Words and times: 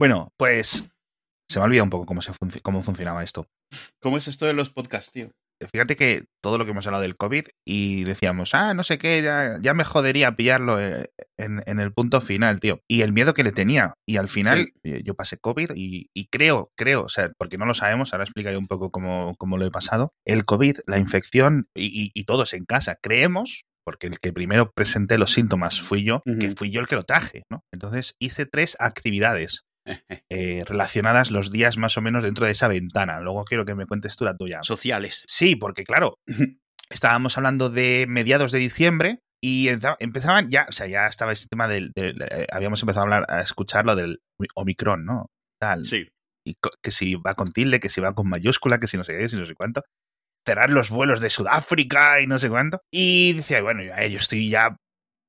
Bueno, 0.00 0.32
pues 0.38 0.88
se 1.50 1.58
me 1.58 1.62
ha 1.62 1.66
olvidado 1.66 1.84
un 1.84 1.90
poco 1.90 2.06
cómo, 2.06 2.22
se 2.22 2.32
cómo 2.62 2.82
funcionaba 2.82 3.22
esto. 3.22 3.46
¿Cómo 4.00 4.16
es 4.16 4.28
esto 4.28 4.46
de 4.46 4.54
los 4.54 4.70
podcasts, 4.70 5.12
tío? 5.12 5.30
Fíjate 5.70 5.94
que 5.94 6.24
todo 6.42 6.56
lo 6.56 6.64
que 6.64 6.70
hemos 6.70 6.86
hablado 6.86 7.02
del 7.02 7.18
COVID 7.18 7.44
y 7.66 8.04
decíamos, 8.04 8.54
ah, 8.54 8.72
no 8.72 8.82
sé 8.82 8.96
qué, 8.96 9.20
ya, 9.22 9.74
me 9.74 9.84
jodería 9.84 10.34
pillarlo 10.36 10.80
eh, 10.80 11.10
en, 11.36 11.80
el 11.80 11.92
punto 11.92 12.22
final, 12.22 12.60
tío. 12.60 12.80
Y 12.88 13.02
el 13.02 13.12
miedo 13.12 13.34
que 13.34 13.44
le 13.44 13.52
tenía. 13.52 13.92
Y 14.08 14.16
al 14.16 14.30
final 14.30 14.72
eh, 14.84 15.02
yo 15.04 15.12
pasé 15.14 15.36
COVID 15.36 15.72
y, 15.74 16.08
creo, 16.30 16.72
creo, 16.78 17.02
o 17.02 17.10
sea, 17.10 17.30
porque 17.36 17.58
no 17.58 17.66
lo 17.66 17.74
sabemos, 17.74 18.14
ahora 18.14 18.24
explicaré 18.24 18.56
un 18.56 18.68
poco 18.68 18.90
cómo, 18.90 19.34
cómo 19.36 19.58
lo 19.58 19.66
he 19.66 19.70
pasado. 19.70 20.14
El 20.24 20.46
COVID, 20.46 20.78
la 20.86 20.98
infección 20.98 21.66
y, 21.76 22.10
y 22.14 22.24
todos 22.24 22.54
en 22.54 22.64
casa, 22.64 22.96
creemos, 23.02 23.66
porque 23.84 24.06
el 24.06 24.18
que 24.18 24.32
primero 24.32 24.72
presenté 24.72 25.18
los 25.18 25.32
síntomas 25.32 25.82
fui 25.82 26.04
yo, 26.04 26.22
que 26.24 26.52
fui 26.52 26.70
yo 26.70 26.80
el 26.80 26.86
que 26.86 26.96
lo 26.96 27.04
traje, 27.04 27.42
¿no? 27.50 27.64
Entonces 27.70 28.14
hice 28.18 28.46
tres 28.46 28.78
actividades 28.78 29.66
eh, 30.28 30.64
relacionadas 30.66 31.30
los 31.30 31.50
días 31.50 31.76
más 31.76 31.96
o 31.96 32.02
menos 32.02 32.24
dentro 32.24 32.46
de 32.46 32.52
esa 32.52 32.68
ventana. 32.68 33.20
Luego 33.20 33.44
quiero 33.44 33.64
que 33.64 33.74
me 33.74 33.86
cuentes 33.86 34.16
tú 34.16 34.24
la 34.24 34.36
tuya. 34.36 34.60
Sociales. 34.62 35.24
Sí, 35.26 35.56
porque 35.56 35.84
claro, 35.84 36.18
estábamos 36.90 37.36
hablando 37.36 37.70
de 37.70 38.06
mediados 38.08 38.52
de 38.52 38.58
diciembre 38.58 39.20
y 39.42 39.68
empezaban 39.68 40.50
ya, 40.50 40.66
o 40.68 40.72
sea, 40.72 40.86
ya 40.86 41.06
estaba 41.06 41.32
ese 41.32 41.48
tema 41.48 41.66
del, 41.66 41.92
eh, 41.96 42.46
habíamos 42.52 42.82
empezado 42.82 43.00
a 43.00 43.04
hablar, 43.04 43.26
a 43.28 43.40
escuchar 43.40 43.86
lo 43.86 43.96
del 43.96 44.20
Omicron, 44.54 45.04
¿no? 45.04 45.30
Tal. 45.58 45.86
Sí. 45.86 46.08
Y 46.46 46.56
que 46.82 46.90
si 46.90 47.14
va 47.14 47.34
con 47.34 47.50
tilde, 47.50 47.80
que 47.80 47.88
si 47.88 48.00
va 48.00 48.14
con 48.14 48.28
mayúscula, 48.28 48.78
que 48.78 48.86
si 48.86 48.96
no 48.96 49.04
sé 49.04 49.16
qué, 49.16 49.28
si 49.28 49.36
no 49.36 49.46
sé 49.46 49.54
cuánto. 49.54 49.82
Cerrar 50.46 50.70
los 50.70 50.90
vuelos 50.90 51.20
de 51.20 51.30
Sudáfrica 51.30 52.20
y 52.20 52.26
no 52.26 52.38
sé 52.38 52.48
cuánto. 52.48 52.80
Y 52.90 53.34
decía, 53.34 53.62
bueno, 53.62 53.82
yo 53.82 54.18
estoy 54.18 54.48
ya 54.50 54.76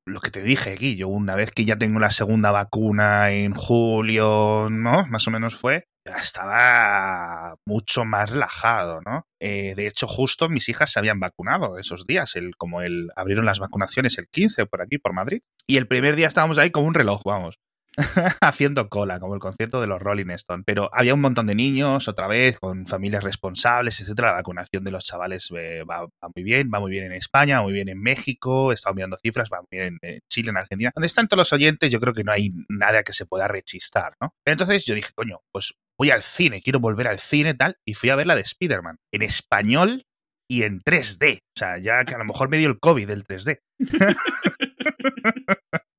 lo 0.05 0.19
que 0.19 0.31
te 0.31 0.41
dije 0.41 0.73
aquí, 0.73 0.95
yo 0.95 1.07
una 1.07 1.35
vez 1.35 1.51
que 1.51 1.65
ya 1.65 1.77
tengo 1.77 1.99
la 1.99 2.11
segunda 2.11 2.51
vacuna 2.51 3.31
en 3.31 3.53
julio, 3.53 4.69
¿no? 4.69 5.05
Más 5.07 5.27
o 5.27 5.31
menos 5.31 5.55
fue, 5.55 5.85
ya 6.05 6.17
estaba 6.17 7.55
mucho 7.65 8.05
más 8.05 8.29
relajado, 8.29 9.01
¿no? 9.05 9.27
Eh, 9.39 9.73
de 9.75 9.87
hecho, 9.87 10.07
justo 10.07 10.49
mis 10.49 10.69
hijas 10.69 10.91
se 10.91 10.99
habían 10.99 11.19
vacunado 11.19 11.77
esos 11.77 12.05
días, 12.05 12.35
el, 12.35 12.55
como 12.57 12.81
el, 12.81 13.09
abrieron 13.15 13.45
las 13.45 13.59
vacunaciones 13.59 14.17
el 14.17 14.27
15 14.27 14.65
por 14.65 14.81
aquí, 14.81 14.97
por 14.97 15.13
Madrid, 15.13 15.41
y 15.67 15.77
el 15.77 15.87
primer 15.87 16.15
día 16.15 16.27
estábamos 16.27 16.57
ahí 16.57 16.71
como 16.71 16.87
un 16.87 16.93
reloj, 16.93 17.21
vamos. 17.23 17.59
haciendo 18.41 18.89
cola, 18.89 19.19
como 19.19 19.33
el 19.33 19.39
concierto 19.39 19.81
de 19.81 19.87
los 19.87 20.01
Rolling 20.01 20.29
Stones. 20.31 20.63
Pero 20.65 20.89
había 20.93 21.13
un 21.13 21.21
montón 21.21 21.47
de 21.47 21.55
niños, 21.55 22.07
otra 22.07 22.27
vez, 22.27 22.59
con 22.59 22.85
familias 22.85 23.23
responsables, 23.23 23.99
etcétera. 23.99 24.29
La 24.29 24.33
vacunación 24.35 24.83
de 24.83 24.91
los 24.91 25.03
chavales 25.03 25.49
eh, 25.57 25.83
va, 25.83 26.07
muy 26.35 26.43
bien, 26.43 26.69
va 26.73 26.79
muy 26.79 26.91
bien 26.91 27.05
en 27.05 27.13
España, 27.13 27.57
va 27.57 27.63
muy 27.63 27.73
bien 27.73 27.89
en 27.89 28.01
México, 28.01 28.71
he 28.71 28.75
estado 28.75 28.95
mirando 28.95 29.17
cifras, 29.21 29.49
va 29.51 29.59
muy 29.59 29.79
bien 29.79 29.97
en 30.01 30.19
Chile, 30.29 30.51
en 30.51 30.57
Argentina. 30.57 30.91
Donde 30.95 31.07
están 31.07 31.27
todos 31.27 31.39
los 31.39 31.53
oyentes, 31.53 31.89
yo 31.89 31.99
creo 31.99 32.13
que 32.13 32.23
no 32.23 32.31
hay 32.31 32.51
nada 32.69 33.03
que 33.03 33.13
se 33.13 33.25
pueda 33.25 33.47
rechistar, 33.47 34.13
¿no? 34.21 34.33
Entonces 34.45 34.85
yo 34.85 34.95
dije, 34.95 35.11
coño, 35.13 35.41
pues 35.51 35.73
voy 35.97 36.11
al 36.11 36.23
cine, 36.23 36.61
quiero 36.61 36.79
volver 36.79 37.07
al 37.07 37.19
cine, 37.19 37.53
tal, 37.53 37.77
y 37.85 37.93
fui 37.93 38.09
a 38.09 38.15
ver 38.15 38.27
la 38.27 38.35
de 38.35 38.41
Spider-Man. 38.41 38.97
En 39.13 39.21
español 39.21 40.05
y 40.49 40.63
en 40.63 40.81
3D. 40.81 41.39
O 41.39 41.59
sea, 41.59 41.77
ya 41.77 42.03
que 42.05 42.15
a 42.15 42.17
lo 42.17 42.25
mejor 42.25 42.49
me 42.49 42.57
dio 42.57 42.69
el 42.69 42.79
COVID 42.79 43.07
del 43.07 43.23
3D. 43.23 43.59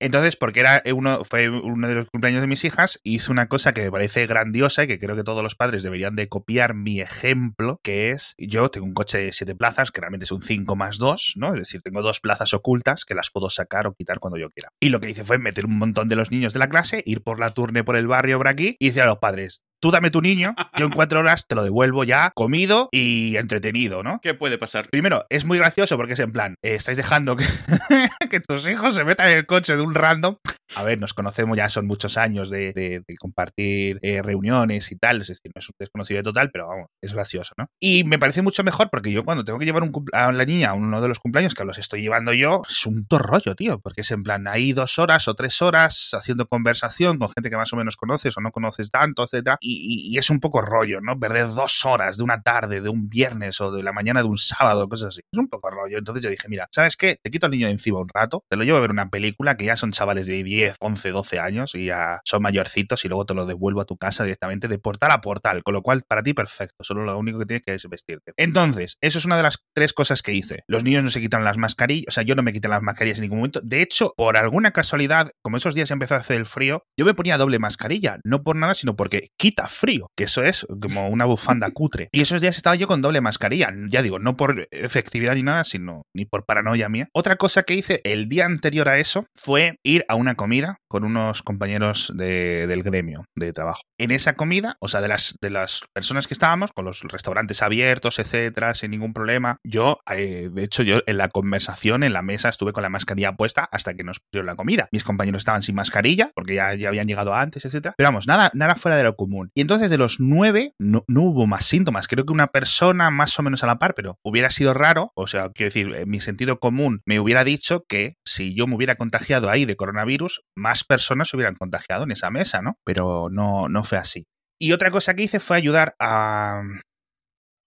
Entonces, 0.00 0.36
porque 0.36 0.60
era 0.60 0.82
uno, 0.94 1.24
fue 1.24 1.48
uno 1.48 1.88
de 1.88 1.94
los 1.94 2.10
cumpleaños 2.10 2.42
de 2.42 2.46
mis 2.46 2.64
hijas, 2.64 3.00
hice 3.02 3.32
una 3.32 3.48
cosa 3.48 3.72
que 3.72 3.82
me 3.82 3.90
parece 3.90 4.26
grandiosa 4.26 4.84
y 4.84 4.86
que 4.86 4.98
creo 4.98 5.16
que 5.16 5.24
todos 5.24 5.42
los 5.42 5.54
padres 5.54 5.82
deberían 5.82 6.16
de 6.16 6.28
copiar 6.28 6.74
mi 6.74 7.00
ejemplo, 7.00 7.80
que 7.82 8.10
es, 8.10 8.34
yo 8.38 8.70
tengo 8.70 8.86
un 8.86 8.94
coche 8.94 9.18
de 9.18 9.32
siete 9.32 9.54
plazas, 9.54 9.90
que 9.90 10.00
realmente 10.00 10.24
es 10.24 10.32
un 10.32 10.42
5 10.42 10.76
más 10.76 10.98
2, 10.98 11.34
¿no? 11.36 11.48
Es 11.48 11.60
decir, 11.60 11.80
tengo 11.82 12.02
dos 12.02 12.20
plazas 12.20 12.52
ocultas 12.54 13.04
que 13.04 13.14
las 13.14 13.30
puedo 13.30 13.50
sacar 13.50 13.86
o 13.86 13.94
quitar 13.94 14.18
cuando 14.18 14.38
yo 14.38 14.50
quiera. 14.50 14.70
Y 14.80 14.90
lo 14.90 15.00
que 15.00 15.10
hice 15.10 15.24
fue 15.24 15.38
meter 15.38 15.66
un 15.66 15.78
montón 15.78 16.08
de 16.08 16.16
los 16.16 16.30
niños 16.30 16.52
de 16.52 16.58
la 16.58 16.68
clase, 16.68 17.02
ir 17.06 17.22
por 17.22 17.40
la 17.40 17.50
turne 17.50 17.84
por 17.84 17.96
el 17.96 18.06
barrio 18.06 18.38
por 18.38 18.48
aquí 18.48 18.76
y 18.78 18.88
decir 18.88 19.02
a 19.02 19.06
los 19.06 19.18
padres, 19.18 19.62
tú 19.80 19.90
dame 19.90 20.10
tu 20.10 20.22
niño, 20.22 20.54
yo 20.76 20.86
en 20.86 20.92
cuatro 21.06 21.20
horas 21.20 21.46
te 21.46 21.54
lo 21.54 21.64
devuelvo 21.64 22.04
ya 22.04 22.32
comido 22.34 22.88
y 22.92 23.36
entretenido, 23.36 24.02
¿no? 24.02 24.20
¿Qué 24.22 24.34
puede 24.34 24.58
pasar? 24.58 24.88
Primero, 24.90 25.24
es 25.30 25.44
muy 25.44 25.58
gracioso 25.58 25.96
porque 25.96 26.14
es 26.14 26.20
en 26.20 26.32
plan, 26.32 26.54
eh, 26.62 26.76
estáis 26.76 26.96
dejando 26.96 27.36
que, 27.36 27.44
que, 28.30 28.40
tus 28.40 28.66
hijos 28.66 28.94
se 28.94 29.04
metan 29.04 29.30
en 29.30 29.38
el 29.38 29.46
coche 29.46 29.76
de 29.76 29.82
un 29.82 29.94
random. 29.94 30.36
A 30.74 30.82
ver, 30.82 30.98
nos 30.98 31.14
conocemos 31.14 31.56
ya, 31.56 31.68
son 31.68 31.86
muchos 31.86 32.16
años 32.16 32.50
de, 32.50 33.02
compartir 33.20 33.98
eh, 34.02 34.20
reuniones 34.22 34.90
y 34.90 34.96
tal, 34.96 35.20
es 35.22 35.28
decir, 35.28 35.52
no 35.54 35.60
es 35.60 35.68
un 35.68 35.74
desconocido 35.78 36.22
total, 36.22 36.50
pero 36.52 36.68
vamos, 36.68 36.88
es 37.00 37.12
gracioso, 37.12 37.54
¿no? 37.56 37.66
Y 37.80 38.04
me 38.04 38.18
parece 38.18 38.42
mucho 38.42 38.64
mejor 38.64 38.90
porque 38.90 39.12
yo 39.12 39.24
cuando 39.24 39.44
tengo 39.44 39.58
que 39.58 39.64
llevar 39.64 39.88
a 40.12 40.32
la 40.32 40.44
niña 40.44 40.70
a 40.70 40.74
uno 40.74 41.00
de 41.00 41.08
los 41.08 41.18
cumpleaños 41.18 41.54
que 41.54 41.64
los 41.64 41.78
estoy 41.78 42.02
llevando 42.02 42.32
yo, 42.32 42.62
es 42.68 42.84
un 42.86 43.06
rollo, 43.08 43.54
tío, 43.54 43.78
porque 43.78 44.00
es 44.00 44.10
en 44.10 44.22
plan, 44.22 44.48
ahí 44.48 44.72
dos 44.72 44.98
horas 44.98 45.28
o 45.28 45.34
tres 45.34 45.62
horas 45.62 46.10
haciendo 46.12 46.46
conversación 46.46 47.18
con 47.18 47.28
gente 47.28 47.48
que 47.48 47.56
más 47.56 47.72
o 47.72 47.76
menos 47.76 47.96
conoces 47.96 48.36
o 48.36 48.40
no 48.40 48.50
conoces 48.50 48.90
tanto, 48.90 49.24
etcétera, 49.24 49.58
y, 49.66 50.16
es 50.16 50.30
un 50.30 50.40
poco 50.40 50.62
rollo, 50.62 51.00
¿no? 51.00 51.18
Perder 51.18 51.48
dos 51.48 51.84
horas 51.84 52.16
de 52.16 52.24
una 52.24 52.42
tarde, 52.42 52.80
de 52.80 52.88
un 52.88 53.08
viernes 53.08 53.60
o 53.60 53.70
de 53.70 53.82
la 53.82 53.92
mañana 53.92 54.22
de 54.22 54.28
un 54.28 54.38
sábado, 54.38 54.88
cosas 54.88 55.08
así. 55.08 55.20
Es 55.30 55.38
un 55.38 55.48
poco 55.48 55.70
rollo. 55.70 55.98
Entonces 55.98 56.22
yo 56.22 56.30
dije, 56.30 56.48
mira, 56.48 56.68
¿sabes 56.70 56.96
qué? 56.96 57.18
Te 57.22 57.30
quito 57.30 57.46
al 57.46 57.52
niño 57.52 57.66
de 57.66 57.72
encima 57.72 58.00
un 58.00 58.08
rato, 58.08 58.44
te 58.48 58.56
lo 58.56 58.64
llevo 58.64 58.78
a 58.78 58.80
ver 58.80 58.90
una 58.90 59.10
película 59.10 59.56
que 59.56 59.64
ya 59.64 59.76
son 59.76 59.92
chavales 59.92 60.26
de 60.26 60.42
10, 60.42 60.76
11, 60.80 61.10
12 61.10 61.38
años 61.38 61.74
y 61.74 61.86
ya 61.86 62.20
son 62.24 62.42
mayorcitos 62.42 63.04
y 63.04 63.08
luego 63.08 63.26
te 63.26 63.34
lo 63.34 63.46
devuelvo 63.46 63.80
a 63.80 63.84
tu 63.84 63.96
casa 63.96 64.24
directamente 64.24 64.68
de 64.68 64.78
portal 64.78 65.10
a 65.10 65.20
portal, 65.20 65.62
con 65.62 65.74
lo 65.74 65.82
cual 65.82 66.02
para 66.06 66.22
ti 66.22 66.34
perfecto, 66.34 66.84
solo 66.84 67.04
lo 67.04 67.18
único 67.18 67.38
que 67.38 67.46
tienes 67.46 67.62
que 67.64 67.74
es 67.74 67.88
vestirte. 67.88 68.32
Entonces, 68.36 68.96
eso 69.00 69.18
es 69.18 69.24
una 69.24 69.36
de 69.36 69.42
las 69.42 69.58
tres 69.74 69.92
cosas 69.92 70.22
que 70.22 70.32
hice. 70.32 70.62
Los 70.66 70.84
niños 70.84 71.04
no 71.04 71.10
se 71.10 71.20
quitan 71.20 71.44
las 71.44 71.58
mascarillas, 71.58 72.06
o 72.08 72.10
sea, 72.10 72.22
yo 72.22 72.34
no 72.34 72.42
me 72.42 72.52
quité 72.52 72.68
las 72.68 72.82
mascarillas 72.82 73.18
en 73.18 73.22
ningún 73.22 73.38
momento. 73.38 73.60
De 73.62 73.82
hecho, 73.82 74.12
por 74.16 74.36
alguna 74.36 74.72
casualidad, 74.72 75.30
como 75.42 75.56
esos 75.56 75.74
días 75.74 75.90
empezó 75.90 76.14
a 76.14 76.18
hacer 76.18 76.36
el 76.36 76.46
frío, 76.46 76.84
yo 76.98 77.04
me 77.04 77.14
ponía 77.14 77.38
doble 77.38 77.58
mascarilla, 77.58 78.18
no 78.24 78.42
por 78.42 78.56
nada, 78.56 78.74
sino 78.74 78.96
porque 78.96 79.28
frío, 79.68 80.10
que 80.16 80.24
eso 80.24 80.42
es 80.42 80.66
como 80.80 81.08
una 81.08 81.24
bufanda 81.24 81.70
cutre. 81.70 82.08
Y 82.12 82.20
esos 82.20 82.40
días 82.40 82.56
estaba 82.56 82.76
yo 82.76 82.86
con 82.86 83.02
doble 83.02 83.20
mascarilla, 83.20 83.72
ya 83.88 84.02
digo, 84.02 84.18
no 84.18 84.36
por 84.36 84.68
efectividad 84.70 85.34
ni 85.34 85.42
nada, 85.42 85.64
sino 85.64 86.02
ni 86.14 86.24
por 86.24 86.44
paranoia 86.44 86.88
mía. 86.88 87.08
Otra 87.12 87.36
cosa 87.36 87.62
que 87.62 87.74
hice 87.74 88.00
el 88.04 88.28
día 88.28 88.44
anterior 88.44 88.88
a 88.88 88.98
eso 88.98 89.26
fue 89.34 89.78
ir 89.82 90.04
a 90.08 90.14
una 90.14 90.34
comida 90.34 90.80
con 90.96 91.04
unos 91.04 91.42
compañeros 91.42 92.10
del 92.16 92.82
gremio 92.82 93.26
de 93.36 93.52
trabajo. 93.52 93.82
En 93.98 94.10
esa 94.12 94.32
comida, 94.32 94.78
o 94.80 94.88
sea, 94.88 95.02
de 95.02 95.08
las, 95.08 95.36
de 95.42 95.50
las 95.50 95.82
personas 95.92 96.26
que 96.26 96.32
estábamos, 96.32 96.72
con 96.72 96.86
los 96.86 97.02
restaurantes 97.02 97.60
abiertos, 97.60 98.18
etcétera, 98.18 98.72
sin 98.72 98.92
ningún 98.92 99.12
problema, 99.12 99.58
yo, 99.62 99.98
eh, 100.10 100.48
de 100.50 100.64
hecho, 100.64 100.82
yo 100.82 101.00
en 101.06 101.18
la 101.18 101.28
conversación, 101.28 102.02
en 102.02 102.14
la 102.14 102.22
mesa, 102.22 102.48
estuve 102.48 102.72
con 102.72 102.82
la 102.82 102.88
mascarilla 102.88 103.36
puesta 103.36 103.68
hasta 103.70 103.92
que 103.92 104.04
nos 104.04 104.20
pusieron 104.20 104.46
la 104.46 104.56
comida. 104.56 104.88
Mis 104.90 105.04
compañeros 105.04 105.40
estaban 105.40 105.60
sin 105.60 105.74
mascarilla, 105.74 106.30
porque 106.34 106.54
ya, 106.54 106.74
ya 106.74 106.88
habían 106.88 107.08
llegado 107.08 107.34
antes, 107.34 107.66
etcétera. 107.66 107.94
Pero 107.98 108.08
vamos, 108.08 108.26
nada, 108.26 108.50
nada 108.54 108.74
fuera 108.74 108.96
de 108.96 109.02
lo 109.02 109.16
común. 109.16 109.50
Y 109.54 109.60
entonces 109.60 109.90
de 109.90 109.98
los 109.98 110.18
nueve, 110.18 110.72
no, 110.78 111.04
no 111.08 111.24
hubo 111.24 111.46
más 111.46 111.66
síntomas. 111.66 112.08
Creo 112.08 112.24
que 112.24 112.32
una 112.32 112.46
persona 112.46 113.10
más 113.10 113.38
o 113.38 113.42
menos 113.42 113.62
a 113.62 113.66
la 113.66 113.78
par, 113.78 113.92
pero 113.94 114.16
hubiera 114.24 114.50
sido 114.50 114.72
raro, 114.72 115.12
o 115.14 115.26
sea, 115.26 115.50
quiero 115.50 115.68
decir, 115.68 115.94
en 115.94 116.08
mi 116.08 116.22
sentido 116.22 116.58
común 116.58 117.02
me 117.04 117.20
hubiera 117.20 117.44
dicho 117.44 117.84
que 117.86 118.14
si 118.24 118.54
yo 118.54 118.66
me 118.66 118.76
hubiera 118.76 118.94
contagiado 118.94 119.50
ahí 119.50 119.66
de 119.66 119.76
coronavirus, 119.76 120.40
más 120.56 120.85
personas 120.86 121.28
se 121.28 121.36
hubieran 121.36 121.54
contagiado 121.54 122.04
en 122.04 122.10
esa 122.10 122.30
mesa, 122.30 122.62
¿no? 122.62 122.74
Pero 122.84 123.28
no, 123.30 123.68
no 123.68 123.84
fue 123.84 123.98
así. 123.98 124.26
Y 124.58 124.72
otra 124.72 124.90
cosa 124.90 125.14
que 125.14 125.24
hice 125.24 125.40
fue 125.40 125.56
ayudar 125.56 125.94
a 125.98 126.62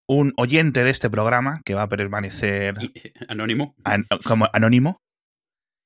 un 0.08 0.34
oyente 0.38 0.84
de 0.84 0.90
este 0.90 1.10
programa 1.10 1.62
que 1.64 1.76
va 1.76 1.84
a 1.84 1.90
permanecer 1.90 2.76
anónimo. 3.30 3.76
como 4.26 4.48
anónimo. 4.54 4.98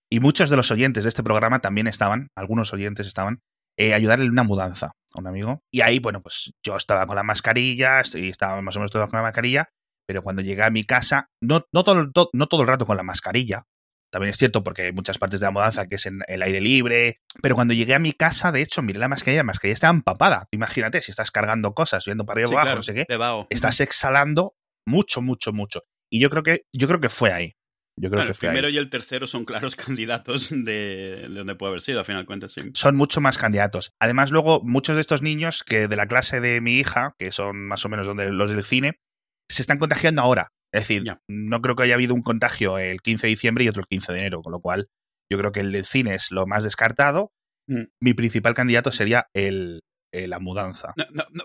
Y 0.10 0.20
muchos 0.20 0.50
de 0.50 0.56
los 0.56 0.72
oyentes 0.72 1.04
de 1.04 1.10
este 1.10 1.24
programa 1.24 1.60
también 1.60 1.88
estaban, 1.88 2.28
algunos 2.36 2.72
oyentes 2.72 3.08
estaban, 3.08 3.40
eh, 3.78 3.94
ayudarle 3.94 4.26
en 4.26 4.32
una 4.32 4.44
mudanza 4.44 4.92
a 5.14 5.20
un 5.20 5.28
amigo. 5.28 5.62
Y 5.72 5.82
ahí, 5.82 6.00
bueno, 6.00 6.22
pues 6.22 6.52
yo 6.64 6.78
estaba 6.78 7.06
con 7.06 7.16
la 7.16 7.24
mascarilla, 7.24 8.02
y 8.14 8.30
estaba 8.30 8.62
más 8.62 8.76
o 8.76 8.80
menos 8.80 8.92
todo 8.92 9.08
con 9.08 9.18
la 9.18 9.24
mascarilla, 9.24 9.70
pero 10.08 10.22
cuando 10.22 10.42
llegué 10.42 10.64
a 10.64 10.70
mi 10.70 10.84
casa, 10.84 11.28
no, 11.42 11.66
no, 11.74 11.84
todo, 11.84 12.30
no 12.32 12.48
todo 12.48 12.62
el 12.62 12.68
rato 12.68 12.86
con 12.86 12.98
la 12.98 13.04
mascarilla, 13.04 13.64
también 14.14 14.30
es 14.30 14.38
cierto 14.38 14.64
porque 14.64 14.84
hay 14.84 14.92
muchas 14.92 15.18
partes 15.18 15.40
de 15.40 15.48
la 15.48 15.52
mudanza 15.52 15.88
que 15.88 15.96
es 15.96 16.06
en 16.06 16.20
el 16.28 16.44
aire 16.44 16.62
libre. 16.62 17.18
Pero 17.42 17.56
cuando 17.56 17.74
llegué 17.74 17.96
a 17.96 18.00
mi 18.00 18.14
casa, 18.14 18.52
de 18.52 18.62
hecho, 18.62 18.84
miré 18.84 19.00
la 19.00 19.10
mascarilla, 19.10 19.40
la 19.40 19.46
mascarilla 19.46 19.74
estaba 19.74 19.92
empapada. 19.92 20.48
Imagínate, 20.52 21.02
si 21.02 21.10
estás 21.10 21.32
cargando 21.32 21.74
cosas, 21.74 22.06
viendo 22.06 22.24
para 22.24 22.44
arriba 22.44 22.62
abajo, 22.62 22.76
no 22.76 22.84
sé 22.84 22.94
qué, 22.94 23.08
estás 23.50 23.80
exhalando 23.80 24.54
mucho, 24.86 25.24
mucho, 25.24 25.52
mucho. 25.52 25.82
Y 26.12 26.22
yo 26.22 26.30
creo 26.30 26.44
que, 26.44 26.62
yo 26.72 26.88
creo 26.88 27.02
que 27.02 27.10
fue 27.10 27.32
ahí. 27.34 27.54
Yo 28.00 28.12
creo 28.12 28.24
que 28.24 28.32
el 28.32 28.38
primero 28.38 28.70
y 28.70 28.78
el 28.78 28.92
tercero 28.92 29.26
son 29.26 29.46
claros 29.46 29.76
candidatos 29.76 30.52
de, 30.52 31.26
de, 31.28 31.28
donde 31.30 31.56
puede 31.56 31.72
haber 31.72 31.82
sido, 31.82 32.00
a 32.00 32.04
final 32.04 32.22
de 32.22 32.28
cuentas, 32.28 32.52
sí. 32.52 32.62
Son 32.76 32.96
mucho 32.96 33.20
más 33.20 33.40
candidatos. 33.40 33.94
Además, 34.00 34.30
luego, 34.30 34.62
muchos 34.64 34.96
de 34.96 35.02
estos 35.02 35.24
niños 35.24 35.64
que 35.64 35.88
de 35.88 35.96
la 35.96 36.06
clase 36.06 36.40
de 36.40 36.62
mi 36.62 36.78
hija, 36.78 37.16
que 37.18 37.32
son 37.32 37.68
más 37.68 37.84
o 37.84 37.90
menos 37.90 38.06
donde, 38.06 38.32
los 38.32 38.52
del 38.52 38.64
cine, 38.64 39.00
se 39.50 39.64
están 39.64 39.80
contagiando 39.80 40.22
ahora. 40.22 40.50
Es 40.74 40.82
decir, 40.82 41.04
no 41.28 41.62
creo 41.62 41.76
que 41.76 41.84
haya 41.84 41.94
habido 41.94 42.16
un 42.16 42.24
contagio 42.24 42.78
el 42.80 43.02
15 43.02 43.28
de 43.28 43.30
diciembre 43.30 43.64
y 43.64 43.68
otro 43.68 43.82
el 43.82 43.88
15 43.88 44.12
de 44.12 44.20
enero, 44.20 44.42
con 44.42 44.52
lo 44.52 44.60
cual 44.60 44.90
yo 45.32 45.38
creo 45.38 45.52
que 45.52 45.60
el 45.60 45.72
del 45.72 45.86
cine 45.86 46.16
es 46.16 46.32
lo 46.32 46.48
más 46.48 46.64
descartado. 46.64 47.32
Mm. 47.68 47.84
Mi 48.02 48.14
principal 48.14 48.54
candidato 48.54 48.92
sería 48.92 49.28
el, 49.34 49.82
la 50.14 50.40
mudanza. 50.40 50.94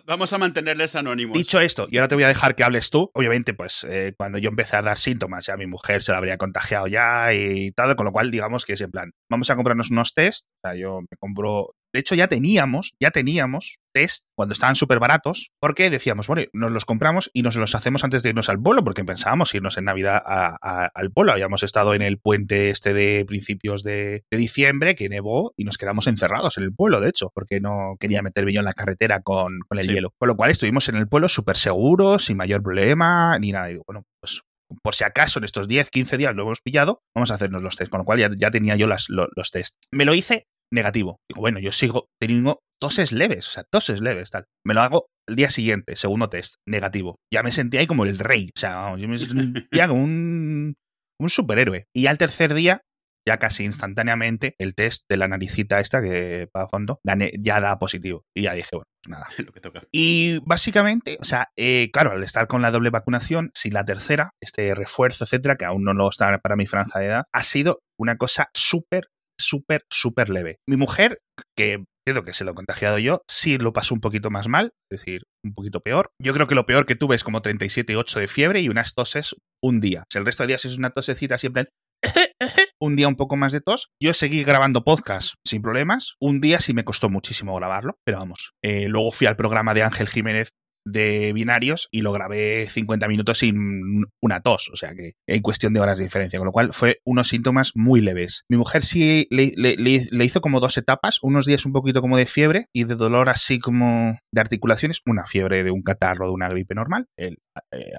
vamos 0.04 0.32
a 0.32 0.38
mantenerles 0.38 0.94
anónimos. 0.94 1.36
Dicho 1.36 1.60
esto, 1.60 1.88
y 1.90 1.96
ahora 1.96 2.08
te 2.08 2.14
voy 2.14 2.25
a 2.25 2.28
dejar 2.28 2.54
que 2.54 2.64
hables 2.64 2.90
tú. 2.90 3.10
Obviamente, 3.14 3.54
pues 3.54 3.84
eh, 3.88 4.14
cuando 4.16 4.38
yo 4.38 4.50
empecé 4.50 4.76
a 4.76 4.82
dar 4.82 4.98
síntomas, 4.98 5.46
ya 5.46 5.56
mi 5.56 5.66
mujer 5.66 6.02
se 6.02 6.12
lo 6.12 6.19
habría 6.19 6.36
contagiado 6.36 6.86
ya 6.86 7.32
y 7.32 7.72
tal, 7.72 7.96
con 7.96 8.06
lo 8.06 8.12
cual 8.12 8.30
digamos 8.30 8.64
que 8.64 8.75
es 8.75 8.80
en 8.80 8.90
plan, 8.90 9.10
vamos 9.30 9.50
a 9.50 9.56
comprarnos 9.56 9.90
unos 9.90 10.12
test. 10.12 10.46
O 10.62 10.69
sea, 10.69 10.78
yo 10.78 11.00
me 11.00 11.16
compro 11.19 11.75
de 11.93 12.00
hecho 12.00 12.14
ya 12.14 12.29
teníamos, 12.29 12.93
ya 13.00 13.11
teníamos 13.11 13.79
test 13.93 14.26
cuando 14.37 14.52
estaban 14.52 14.76
súper 14.76 14.99
baratos, 14.99 15.50
porque 15.61 15.90
decíamos, 15.90 16.26
bueno, 16.26 16.43
nos 16.52 16.70
los 16.70 16.85
compramos 16.85 17.31
y 17.32 17.43
nos 17.43 17.56
los 17.56 17.75
hacemos 17.75 18.05
antes 18.05 18.23
de 18.23 18.31
irnos 18.31 18.49
al 18.49 18.61
pueblo, 18.61 18.85
porque 18.85 19.05
pensábamos 19.05 19.55
irnos 19.55 19.79
en 19.79 19.85
Navidad 19.85 20.23
al 20.25 21.11
pueblo. 21.11 21.32
Habíamos 21.32 21.62
estado 21.62 21.94
en 21.94 22.02
el 22.02 22.19
puente 22.19 22.70
este 22.70 22.93
de 22.93 23.25
principios 23.26 23.82
de, 23.82 24.25
diciembre, 24.31 24.94
que 24.94 25.08
nevó, 25.08 25.52
y 25.56 25.64
nos 25.64 25.79
quedamos 25.79 26.06
encerrados 26.06 26.58
en 26.58 26.64
el 26.64 26.75
pueblo, 26.75 27.00
de 27.00 27.08
hecho, 27.08 27.31
porque 27.35 27.61
no 27.61 27.96
quería 27.99 28.23
meterme 28.23 28.52
yo 28.52 28.61
en 28.61 28.67
la 28.67 28.75
carretera 28.75 29.20
con, 29.23 29.61
con 29.67 29.79
el 29.79 29.88
hielo. 29.88 30.12
Con 30.19 30.29
lo 30.29 30.37
cual 30.37 30.50
estuvimos 30.50 30.88
en 30.88 30.96
el 30.96 31.08
pueblo 31.08 31.29
súper 31.29 31.56
seguros, 31.56 32.26
sin 32.26 32.37
mayor 32.37 32.62
problema, 32.62 33.38
ni 33.38 33.52
nada. 33.52 33.69
Y 33.70 33.73
digo, 33.73 33.85
bueno, 33.87 34.05
pues 34.20 34.43
por 34.82 34.94
si 34.94 35.05
acaso 35.05 35.38
en 35.38 35.44
estos 35.44 35.67
10, 35.67 35.90
15 35.90 36.19
días 36.19 36.37
lo 36.37 36.43
hemos 36.43 36.61
pillado, 36.61 37.00
vamos 37.14 37.31
a 37.31 37.35
hacernos 37.35 37.62
los 37.62 37.76
test. 37.76 37.90
Con 37.90 37.99
lo 37.99 38.05
cual 38.05 38.19
ya, 38.19 38.31
ya 38.37 38.50
tenía 38.50 38.76
yo 38.76 38.87
las, 38.87 39.06
los, 39.08 39.29
los 39.35 39.50
test. 39.50 39.76
Me 39.90 40.05
lo 40.05 40.14
hice 40.14 40.46
negativo. 40.73 41.19
Digo, 41.29 41.41
bueno, 41.41 41.59
yo 41.59 41.73
sigo 41.73 42.06
teniendo 42.20 42.61
toses 42.81 43.12
leves, 43.12 43.49
o 43.49 43.50
sea, 43.50 43.65
toses 43.70 44.00
leves, 44.00 44.31
tal. 44.31 44.44
Me 44.65 44.75
lo 44.75 44.81
hago 44.81 45.06
el 45.29 45.37
día 45.37 45.50
siguiente, 45.50 45.97
segundo 45.97 46.29
test, 46.29 46.56
negativo. 46.67 47.17
Ya 47.32 47.43
me 47.43 47.53
sentía 47.53 47.81
ahí 47.81 47.87
como 47.87 48.05
el 48.05 48.19
rey, 48.19 48.50
o 48.56 48.59
sea, 48.59 48.97
yo 48.97 49.09
me 49.09 49.19
sentía 49.19 49.88
como 49.88 50.03
un, 50.03 50.75
un 51.20 51.31
superhéroe. 51.31 51.87
Y 51.94 52.06
al 52.06 52.19
tercer 52.19 52.55
día, 52.55 52.82
ya 53.29 53.38
casi 53.38 53.65
instantáneamente, 53.65 54.55
el 54.59 54.75
test 54.75 55.05
de 55.09 55.19
la 55.19 55.29
naricita 55.29 55.81
esta 55.81 56.00
que 56.00 56.49
para 56.50 56.67
fondo 56.67 57.00
ya 57.05 57.61
da 57.61 57.79
positivo. 57.79 58.25
Y 58.35 58.43
ya 58.43 58.55
dije, 58.55 58.71
bueno, 58.73 58.87
pues 59.03 59.11
nada. 59.11 59.29
Lo 59.47 59.53
que 59.53 59.61
toca. 59.61 59.82
Y 59.93 60.38
básicamente, 60.47 61.19
o 61.21 61.25
sea, 61.25 61.49
eh, 61.56 61.91
claro, 61.93 62.12
al 62.12 62.25
estar 62.25 62.47
con 62.47 62.62
la 62.62 62.71
doble 62.71 62.91
vacunación, 62.91 63.50
si 63.55 63.71
la 63.71 63.85
tercera, 63.85 64.31
este 64.41 64.75
refuerzo, 64.75 65.25
etcétera, 65.25 65.56
que 65.56 65.67
aún 65.67 65.85
no 65.85 65.93
lo 65.93 66.09
está 66.09 66.38
para 66.38 66.56
mi 66.56 66.67
franja 66.67 66.99
de 66.99 67.06
edad, 67.06 67.25
ha 67.32 67.43
sido 67.43 67.81
una 67.99 68.17
cosa 68.17 68.49
súper, 68.55 69.09
súper, 69.38 69.82
súper 69.90 70.29
leve. 70.29 70.56
Mi 70.69 70.76
mujer, 70.76 71.19
que 71.56 71.85
creo 72.06 72.25
que 72.25 72.32
se 72.32 72.44
lo 72.44 72.52
he 72.52 72.55
contagiado 72.55 72.99
yo, 72.99 73.23
sí 73.29 73.58
lo 73.58 73.73
pasó 73.73 73.94
un 73.94 74.00
poquito 74.00 74.31
más 74.31 74.49
mal, 74.49 74.70
es 74.90 75.00
decir, 75.00 75.23
un 75.44 75.55
poquito 75.55 75.81
peor. 75.81 76.11
Yo 76.23 76.32
creo 76.32 76.46
que 76.46 76.55
lo 76.55 76.67
peor 76.67 76.87
que 76.87 76.96
tuve 76.96 77.17
es 77.17 77.25
como 77.25 77.43
37,8 77.43 78.20
de 78.20 78.29
fiebre 78.29 78.61
y 78.61 78.69
unas 78.69 78.94
toses 78.94 79.35
un 79.62 79.81
día. 79.81 80.02
O 80.02 80.06
sea, 80.11 80.20
el 80.20 80.26
resto 80.26 80.43
de 80.43 80.49
días 80.49 80.64
es 80.64 80.79
una 80.79 80.90
tosecita 80.90 81.38
siempre 81.38 81.69
un 82.81 82.96
día 82.96 83.08
un 83.08 83.17
poco 83.17 83.37
más 83.37 83.52
de 83.52 83.61
tos. 83.61 83.88
Yo 84.02 84.14
seguí 84.14 84.44
grabando 84.44 84.85
podcast 84.85 85.35
sin 85.46 85.62
problemas. 85.62 86.14
Un 86.20 86.40
día 86.40 86.61
sí 86.61 86.75
me 86.75 86.85
costó 86.85 87.11
muchísimo 87.11 87.55
grabarlo, 87.56 87.94
pero 88.05 88.19
vamos. 88.19 88.52
Eh, 88.64 88.88
luego 88.88 89.12
fui 89.12 89.26
al 89.26 89.37
programa 89.37 89.75
de 89.75 89.82
Ángel 89.82 90.08
Jiménez 90.08 90.50
de 90.84 91.32
binarios 91.32 91.88
y 91.90 92.02
lo 92.02 92.12
grabé 92.12 92.66
50 92.70 93.08
minutos 93.08 93.38
sin 93.38 94.06
una 94.22 94.40
tos, 94.40 94.70
o 94.72 94.76
sea 94.76 94.94
que 94.94 95.14
hay 95.26 95.40
cuestión 95.40 95.72
de 95.72 95.80
horas 95.80 95.98
de 95.98 96.04
diferencia, 96.04 96.38
con 96.38 96.46
lo 96.46 96.52
cual 96.52 96.72
fue 96.72 97.00
unos 97.04 97.28
síntomas 97.28 97.72
muy 97.75 98.00
leves. 98.00 98.44
Mi 98.48 98.56
mujer 98.56 98.84
sí 98.84 99.26
le, 99.30 100.25
hizo 100.25 100.40
como 100.40 100.60
dos 100.60 100.76
etapas, 100.78 101.19
unos 101.22 101.46
días 101.46 101.66
un 101.66 101.72
poquito 101.72 102.00
como 102.00 102.16
de 102.16 102.26
fiebre 102.26 102.66
y 102.72 102.84
de 102.84 102.94
dolor 102.94 103.28
así 103.28 103.58
como 103.58 104.19
de 104.32 104.40
articulaciones, 104.40 105.00
una 105.06 105.26
fiebre 105.26 105.64
de 105.64 105.70
un 105.70 105.82
catarro, 105.82 106.26
de 106.26 106.32
una 106.32 106.48
gripe 106.48 106.75
normal, 106.75 107.06
eh, 107.16 107.36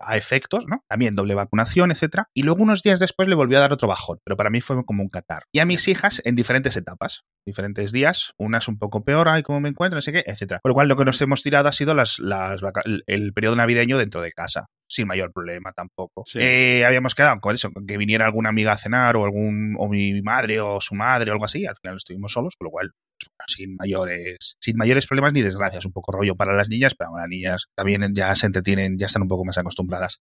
a 0.02 0.18
efectos, 0.18 0.66
¿no? 0.68 0.84
También 0.88 1.16
doble 1.16 1.36
vacunación, 1.36 1.92
etcétera. 1.92 2.28
Y 2.34 2.44
luego 2.44 2.64
unos 2.64 2.82
días 2.82 3.00
después 3.00 3.28
le 3.28 3.36
volvió 3.36 3.58
a 3.58 3.62
dar 3.62 3.74
otro 3.74 3.88
bajón, 3.88 4.20
pero 4.24 4.38
para 4.38 4.50
mí 4.50 4.62
fue 4.62 4.84
como 4.86 5.04
un 5.04 5.10
catarro. 5.10 5.46
Y 5.54 5.60
a 5.60 5.66
mis 5.66 5.88
hijas 5.88 6.22
en 6.26 6.36
diferentes 6.36 6.78
etapas 6.78 7.24
diferentes 7.50 7.92
días, 7.92 8.34
unas 8.38 8.68
un 8.68 8.78
poco 8.78 9.04
peor, 9.04 9.28
ay, 9.28 9.44
cómo 9.44 9.60
me 9.60 9.70
encuentro, 9.70 9.98
no 9.98 10.02
sé 10.02 10.12
qué, 10.12 10.24
etcétera. 10.26 10.60
Con 10.62 10.70
lo 10.70 10.74
cual, 10.74 10.88
lo 10.88 10.96
que 10.96 11.06
nos 11.06 11.22
hemos 11.22 11.44
tirado 11.44 11.68
ha 11.68 11.72
sido 11.72 11.94
las, 11.94 12.20
las 12.20 12.62
el 13.08 13.34
periodo 13.34 13.56
navideño 13.56 13.98
dentro 13.98 14.22
de 14.22 14.32
casa, 14.32 14.68
sin 14.88 15.08
mayor 15.08 15.32
problema 15.34 15.72
tampoco. 15.74 16.24
Eh, 16.36 16.86
habíamos 16.86 17.16
quedado 17.16 17.38
con 17.40 17.56
eso, 17.56 17.72
con 17.72 17.86
que 17.86 17.98
viniera 17.98 18.26
alguna 18.26 18.50
amiga 18.50 18.74
a 18.74 18.78
cenar 18.78 19.18
o 19.18 19.24
algún 19.24 19.76
o 19.78 19.90
mi 19.90 20.22
madre 20.22 20.62
o 20.62 20.80
su 20.80 20.96
madre 20.96 21.32
o 21.32 21.34
algo 21.34 21.46
así, 21.46 21.66
al 21.66 21.76
final 21.82 21.98
estuvimos 21.98 22.32
solos, 22.32 22.56
con 22.58 22.66
lo 22.66 22.72
cual 22.72 22.92
pues, 23.20 23.30
sin 23.48 23.76
mayores 23.76 24.56
sin 24.60 24.78
mayores 24.78 25.08
problemas 25.08 25.34
ni 25.34 25.42
desgracias, 25.42 25.86
un 25.86 25.92
poco 25.92 26.12
rollo 26.12 26.36
para 26.36 26.56
las 26.56 26.70
niñas, 26.70 26.96
pero 26.98 27.12
las 27.18 27.28
niñas 27.28 27.66
también 27.76 28.14
ya 28.14 28.34
se 28.36 28.46
entretienen, 28.46 28.98
ya 28.98 29.08
están 29.08 29.24
un 29.24 29.28
poco 29.28 29.46
más 29.46 29.58
acostumbradas. 29.58 30.20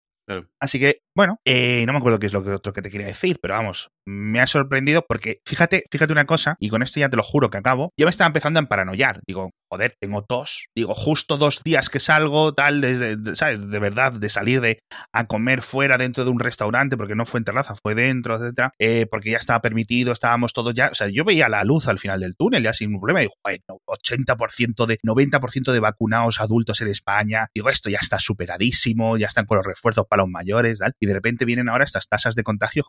Así 0.59 0.79
que, 0.79 0.97
bueno, 1.15 1.39
eh, 1.45 1.85
no 1.85 1.93
me 1.93 1.99
acuerdo 1.99 2.19
qué 2.19 2.27
es 2.27 2.33
lo 2.33 2.43
que 2.43 2.51
otro 2.51 2.73
que 2.73 2.81
te 2.81 2.89
quería 2.89 3.07
decir, 3.07 3.39
pero 3.41 3.53
vamos, 3.53 3.89
me 4.05 4.39
ha 4.39 4.47
sorprendido 4.47 5.05
porque 5.07 5.39
fíjate, 5.45 5.83
fíjate 5.91 6.13
una 6.13 6.25
cosa, 6.25 6.55
y 6.59 6.69
con 6.69 6.81
esto 6.81 6.99
ya 6.99 7.09
te 7.09 7.17
lo 7.17 7.23
juro 7.23 7.49
que 7.49 7.57
acabo, 7.57 7.91
yo 7.97 8.05
me 8.05 8.09
estaba 8.09 8.27
empezando 8.27 8.59
a 8.59 8.63
emparanoiar. 8.63 9.21
Digo, 9.27 9.51
joder, 9.69 9.93
tengo 9.99 10.23
tos. 10.23 10.67
Digo, 10.75 10.93
justo 10.95 11.37
dos 11.37 11.61
días 11.63 11.89
que 11.89 11.99
salgo, 11.99 12.53
tal, 12.53 12.81
desde, 12.81 13.35
¿sabes? 13.35 13.69
De 13.69 13.79
verdad, 13.79 14.13
de 14.13 14.29
salir 14.29 14.61
de 14.61 14.79
a 15.13 15.27
comer 15.27 15.61
fuera 15.61 15.97
dentro 15.97 16.23
de 16.23 16.31
un 16.31 16.39
restaurante, 16.39 16.97
porque 16.97 17.15
no 17.15 17.25
fue 17.25 17.39
en 17.39 17.43
terraza, 17.43 17.75
fue 17.81 17.95
dentro, 17.95 18.35
etcétera, 18.35 18.71
eh, 18.79 19.05
porque 19.09 19.31
ya 19.31 19.37
estaba 19.37 19.61
permitido, 19.61 20.11
estábamos 20.11 20.53
todos 20.53 20.73
ya, 20.73 20.89
o 20.91 20.95
sea, 20.95 21.07
yo 21.09 21.25
veía 21.25 21.49
la 21.49 21.63
luz 21.63 21.87
al 21.87 21.99
final 21.99 22.21
del 22.21 22.35
túnel 22.35 22.63
ya 22.63 22.73
sin 22.73 22.97
problema. 22.97 23.19
Digo, 23.19 23.33
bueno, 23.43 23.81
80% 23.85 24.85
de, 24.85 24.97
90% 25.03 25.71
de 25.71 25.79
vacunados 25.79 26.39
adultos 26.39 26.81
en 26.81 26.87
España. 26.87 27.47
Digo, 27.53 27.69
esto 27.69 27.89
ya 27.89 27.99
está 28.01 28.19
superadísimo, 28.19 29.17
ya 29.17 29.27
están 29.27 29.45
con 29.45 29.57
los 29.57 29.65
refuerzos 29.65 30.05
para 30.09 30.16
los 30.17 30.27
mayores, 30.27 30.79
tal. 30.79 30.93
Y 31.01 31.07
de 31.07 31.13
repente 31.13 31.45
vienen 31.45 31.69
ahora 31.69 31.85
estas 31.85 32.07
tasas 32.07 32.35
de 32.35 32.43
contagio. 32.43 32.83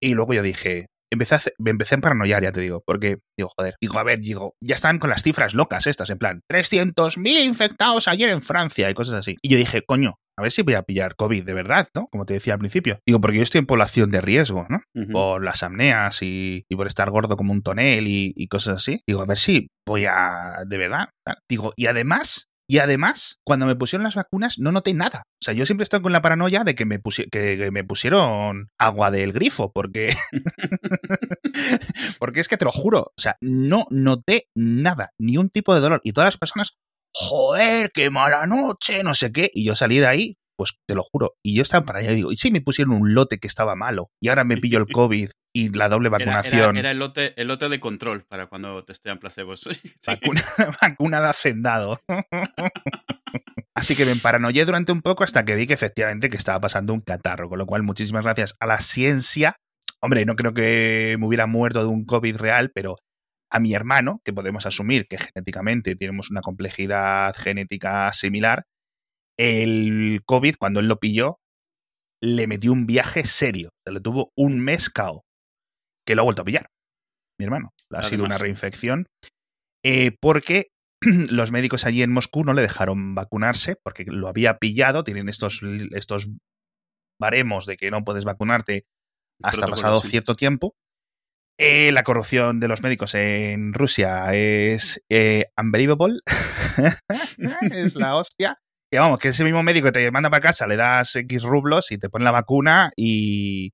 Y 0.00 0.14
luego 0.14 0.34
yo 0.34 0.42
dije, 0.42 0.86
empecé 1.12 1.34
a, 1.34 1.40
me 1.58 1.70
empecé 1.70 1.94
a 1.94 1.98
paranoiar, 1.98 2.42
ya 2.42 2.52
te 2.52 2.60
digo, 2.60 2.82
porque 2.86 3.18
digo, 3.36 3.50
joder, 3.56 3.76
digo, 3.80 3.98
a 3.98 4.02
ver, 4.02 4.20
digo, 4.20 4.54
ya 4.62 4.74
están 4.74 4.98
con 4.98 5.10
las 5.10 5.22
cifras 5.22 5.54
locas 5.54 5.86
estas, 5.86 6.10
en 6.10 6.18
plan, 6.18 6.40
300.000 6.50 7.44
infectados 7.44 8.08
ayer 8.08 8.30
en 8.30 8.42
Francia 8.42 8.90
y 8.90 8.94
cosas 8.94 9.14
así. 9.14 9.36
Y 9.42 9.48
yo 9.48 9.56
dije, 9.56 9.82
coño, 9.82 10.16
a 10.38 10.42
ver 10.42 10.52
si 10.52 10.62
voy 10.62 10.74
a 10.74 10.82
pillar 10.82 11.16
COVID 11.16 11.44
de 11.44 11.52
verdad, 11.54 11.88
¿no? 11.96 12.06
Como 12.12 12.24
te 12.24 12.34
decía 12.34 12.52
al 12.52 12.60
principio. 12.60 13.00
Digo, 13.04 13.20
porque 13.20 13.38
yo 13.38 13.42
estoy 13.42 13.58
en 13.58 13.66
población 13.66 14.10
de 14.12 14.20
riesgo, 14.20 14.66
¿no? 14.68 14.82
Por 15.12 15.42
las 15.42 15.64
apneas 15.64 16.20
y, 16.22 16.64
por 16.76 16.86
estar 16.86 17.10
gordo 17.10 17.36
como 17.36 17.52
un 17.52 17.62
tonel 17.62 18.06
y, 18.06 18.32
y, 18.36 18.46
cosas 18.46 18.76
así. 18.76 19.00
Digo, 19.04 19.20
a 19.20 19.26
ver 19.26 19.38
si 19.38 19.68
voy 19.84 20.04
a, 20.06 20.64
de 20.64 20.78
verdad. 20.78 21.08
Digo, 21.48 21.72
y 21.76 21.86
además, 21.86 22.47
y 22.70 22.80
además, 22.80 23.40
cuando 23.44 23.64
me 23.64 23.76
pusieron 23.76 24.04
las 24.04 24.14
vacunas, 24.14 24.58
no 24.58 24.72
noté 24.72 24.92
nada. 24.92 25.22
O 25.40 25.44
sea, 25.44 25.54
yo 25.54 25.64
siempre 25.64 25.84
estado 25.84 26.02
con 26.02 26.12
la 26.12 26.20
paranoia 26.20 26.64
de 26.64 26.74
que 26.74 26.84
me, 26.84 27.00
que 27.32 27.70
me 27.72 27.82
pusieron 27.82 28.68
agua 28.78 29.10
del 29.10 29.32
grifo, 29.32 29.72
porque. 29.72 30.14
porque 32.18 32.40
es 32.40 32.48
que 32.48 32.58
te 32.58 32.66
lo 32.66 32.72
juro. 32.72 33.12
O 33.16 33.20
sea, 33.20 33.38
no 33.40 33.86
noté 33.88 34.48
nada, 34.54 35.12
ni 35.18 35.38
un 35.38 35.48
tipo 35.48 35.74
de 35.74 35.80
dolor. 35.80 36.02
Y 36.04 36.12
todas 36.12 36.26
las 36.26 36.36
personas, 36.36 36.76
joder, 37.10 37.90
qué 37.90 38.10
mala 38.10 38.46
noche, 38.46 39.02
no 39.02 39.14
sé 39.14 39.32
qué. 39.32 39.50
Y 39.54 39.64
yo 39.64 39.74
salí 39.74 39.98
de 39.98 40.06
ahí, 40.06 40.36
pues 40.58 40.74
te 40.86 40.96
lo 40.96 41.04
juro. 41.04 41.34
Y 41.42 41.54
yo 41.54 41.62
estaba 41.62 41.86
para 41.86 42.00
allá 42.00 42.10
y 42.10 42.16
digo, 42.16 42.32
¿y 42.32 42.36
si 42.36 42.50
me 42.50 42.60
pusieron 42.60 42.92
un 42.94 43.14
lote 43.14 43.38
que 43.38 43.46
estaba 43.46 43.76
malo? 43.76 44.10
Y 44.20 44.28
ahora 44.28 44.42
me 44.42 44.56
pillo 44.56 44.78
el 44.78 44.86
COVID 44.92 45.30
y 45.54 45.70
la 45.70 45.88
doble 45.88 46.08
vacunación. 46.08 46.76
Era, 46.76 46.90
el, 46.90 46.98
lote, 46.98 47.40
el 47.40 47.48
lote 47.48 47.68
de 47.68 47.78
control 47.78 48.24
para 48.24 48.48
cuando 48.48 48.84
testean 48.84 49.18
placebos. 49.18 49.68
Vacuna, 50.06 50.42
vacuna 50.82 51.20
de 51.20 51.28
hacendado. 51.28 52.00
Así 53.74 53.94
que 53.94 54.04
me 54.04 54.16
paranoié 54.16 54.64
durante 54.64 54.90
un 54.90 55.00
poco 55.00 55.22
hasta 55.22 55.44
que 55.44 55.54
vi 55.54 55.68
que 55.68 55.74
efectivamente 55.74 56.28
que 56.28 56.36
estaba 56.36 56.60
pasando 56.60 56.92
un 56.92 57.00
catarro, 57.00 57.48
con 57.48 57.58
lo 57.58 57.66
cual 57.66 57.84
muchísimas 57.84 58.24
gracias 58.24 58.56
a 58.58 58.66
la 58.66 58.80
ciencia. 58.80 59.54
Hombre, 60.00 60.24
no 60.24 60.34
creo 60.34 60.52
que 60.52 61.16
me 61.20 61.26
hubiera 61.26 61.46
muerto 61.46 61.80
de 61.80 61.86
un 61.86 62.04
COVID 62.04 62.36
real, 62.36 62.72
pero 62.74 62.96
a 63.50 63.60
mi 63.60 63.74
hermano, 63.74 64.20
que 64.24 64.32
podemos 64.32 64.66
asumir 64.66 65.06
que 65.08 65.18
genéticamente 65.18 65.94
tenemos 65.94 66.30
una 66.30 66.40
complejidad 66.40 67.34
genética 67.36 68.12
similar, 68.12 68.64
el 69.38 70.22
COVID, 70.26 70.56
cuando 70.58 70.80
él 70.80 70.88
lo 70.88 70.98
pilló, 70.98 71.38
le 72.22 72.46
metió 72.46 72.72
un 72.72 72.86
viaje 72.86 73.24
serio. 73.24 73.70
Se 73.86 73.92
le 73.92 74.00
tuvo 74.00 74.32
un 74.36 74.60
mes 74.60 74.90
cao 74.90 75.24
que 76.06 76.14
lo 76.14 76.22
ha 76.22 76.24
vuelto 76.24 76.42
a 76.42 76.44
pillar, 76.44 76.70
mi 77.38 77.44
hermano. 77.44 77.72
Ha 77.90 78.02
sido 78.02 78.24
una 78.24 78.38
reinfección. 78.38 79.06
Eh, 79.84 80.16
porque 80.20 80.70
los 81.30 81.52
médicos 81.52 81.84
allí 81.84 82.02
en 82.02 82.12
Moscú 82.12 82.44
no 82.44 82.54
le 82.54 82.62
dejaron 82.62 83.14
vacunarse 83.14 83.76
porque 83.82 84.04
lo 84.04 84.28
había 84.28 84.58
pillado. 84.58 85.04
Tienen 85.04 85.28
estos, 85.28 85.60
estos 85.92 86.28
baremos 87.20 87.66
de 87.66 87.76
que 87.76 87.90
no 87.90 88.04
puedes 88.04 88.24
vacunarte 88.24 88.86
hasta 89.42 89.68
pasado 89.68 90.00
cierto 90.00 90.34
tiempo. 90.34 90.74
Eh, 91.60 91.90
la 91.90 92.04
corrupción 92.04 92.60
de 92.60 92.68
los 92.68 92.82
médicos 92.82 93.14
en 93.14 93.72
Rusia 93.74 94.32
es 94.32 95.02
eh, 95.10 95.46
unbelievable. 95.56 96.20
es 97.72 97.96
la 97.96 98.16
hostia. 98.16 98.58
Que 98.90 98.98
vamos, 98.98 99.18
que 99.20 99.28
ese 99.28 99.44
mismo 99.44 99.62
médico 99.62 99.92
te 99.92 100.10
manda 100.10 100.30
para 100.30 100.40
casa, 100.40 100.66
le 100.66 100.76
das 100.76 101.14
X 101.14 101.42
rublos 101.42 101.92
y 101.92 101.98
te 101.98 102.08
pone 102.08 102.24
la 102.24 102.30
vacuna 102.30 102.90
y, 102.96 103.72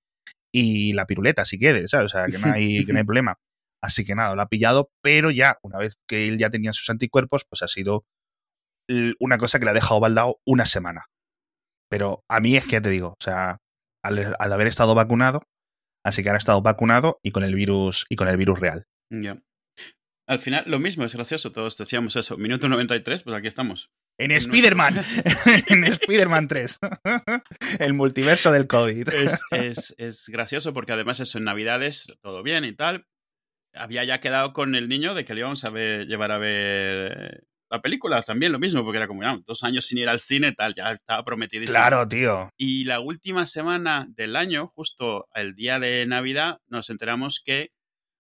y 0.53 0.93
la 0.93 1.07
piruleta 1.07 1.45
si 1.45 1.59
quieres, 1.59 1.91
¿sabes? 1.91 2.07
O 2.07 2.09
sea, 2.09 2.27
que 2.27 2.39
no 2.39 2.53
hay, 2.53 2.85
que 2.85 2.93
no 2.93 2.99
hay 2.99 3.05
problema. 3.07 3.37
Así 3.83 4.05
que 4.05 4.15
nada, 4.15 4.35
lo 4.35 4.43
ha 4.43 4.49
pillado, 4.49 4.91
pero 5.03 5.31
ya, 5.31 5.59
una 5.63 5.79
vez 5.79 5.99
que 6.09 6.27
él 6.27 6.39
ya 6.39 6.49
tenía 6.49 6.73
sus 6.73 6.89
anticuerpos, 6.89 7.45
pues 7.49 7.63
ha 7.63 7.69
sido 7.69 8.07
una 9.19 9.39
cosa 9.39 9.59
que 9.59 9.65
le 9.65 9.73
ha 9.73 9.75
dejado 9.75 10.01
baldado 10.01 10.41
una 10.47 10.67
semana. 10.67 11.07
Pero 11.91 12.25
a 12.29 12.41
mí 12.41 12.57
es 12.57 12.65
que 12.65 12.73
ya 12.73 12.81
te 12.81 12.91
digo, 12.91 13.09
o 13.11 13.23
sea, 13.23 13.59
al, 14.03 14.37
haber 14.53 14.67
estado 14.67 14.95
vacunado, 14.95 15.43
así 16.05 16.23
que 16.23 16.29
ahora 16.29 16.39
ha 16.39 16.39
estado 16.39 16.63
vacunado 16.63 17.19
y 17.23 17.31
con 17.31 17.45
el 17.45 17.55
virus, 17.55 18.07
y 18.09 18.17
con 18.17 18.29
el 18.29 18.37
virus 18.37 18.59
real. 18.59 18.87
Ya. 19.11 19.39
Al 20.27 20.41
final, 20.41 20.65
lo 20.67 20.79
mismo, 20.79 21.05
es 21.05 21.15
gracioso, 21.15 21.53
todos 21.53 21.77
decíamos 21.77 22.17
eso. 22.17 22.39
Minuto 22.39 22.69
93, 22.69 23.23
pues 23.23 23.37
aquí 23.37 23.47
estamos. 23.47 23.91
En 24.19 24.31
Spider-Man. 24.31 25.03
en 25.69 25.85
Spider-Man 25.85 26.49
3. 26.49 26.79
el 27.79 27.93
multiverso 27.93 28.51
del 28.51 28.67
COVID. 28.67 29.09
es, 29.51 30.25
gracioso 30.29 30.73
porque 30.73 30.93
además 30.93 31.21
eso 31.21 31.39
en 31.39 31.45
Navidades, 31.45 32.07
todo 32.23 32.43
bien 32.43 32.65
y 32.65 32.75
tal. 32.75 33.07
había 33.75 34.05
ya 34.05 34.21
quedado 34.21 34.55
con 34.55 34.75
el 34.75 34.89
niño 34.89 35.15
de 35.15 35.27
que 35.27 35.35
le 35.35 35.41
íbamos 35.41 35.65
a 35.65 35.71
ver, 35.71 36.07
llevar 36.07 36.33
a 36.33 36.39
ver 36.39 37.45
la 37.71 37.83
película 37.83 38.23
también 38.23 38.53
lo 38.53 38.59
mismo, 38.59 38.85
porque 38.85 38.99
era 38.99 39.09
como 39.09 39.23
ya, 39.23 39.37
dos 39.45 39.65
años 39.65 39.87
sin 39.87 39.99
ir 39.99 40.09
al 40.09 40.21
cine, 40.21 40.53
tal, 40.53 40.75
ya 40.75 40.93
estaba 40.93 41.25
prometido. 41.25 41.65
Claro, 41.67 42.07
tío. 42.07 42.51
Y 42.57 42.85
la 42.85 43.01
última 43.01 43.47
semana 43.47 44.07
del 44.11 44.37
año, 44.37 44.69
justo 44.69 45.27
el 45.35 45.55
día 45.55 45.79
de 45.81 46.07
Navidad, 46.07 46.59
nos 46.69 46.89
enteramos 46.89 47.43
que 47.45 47.73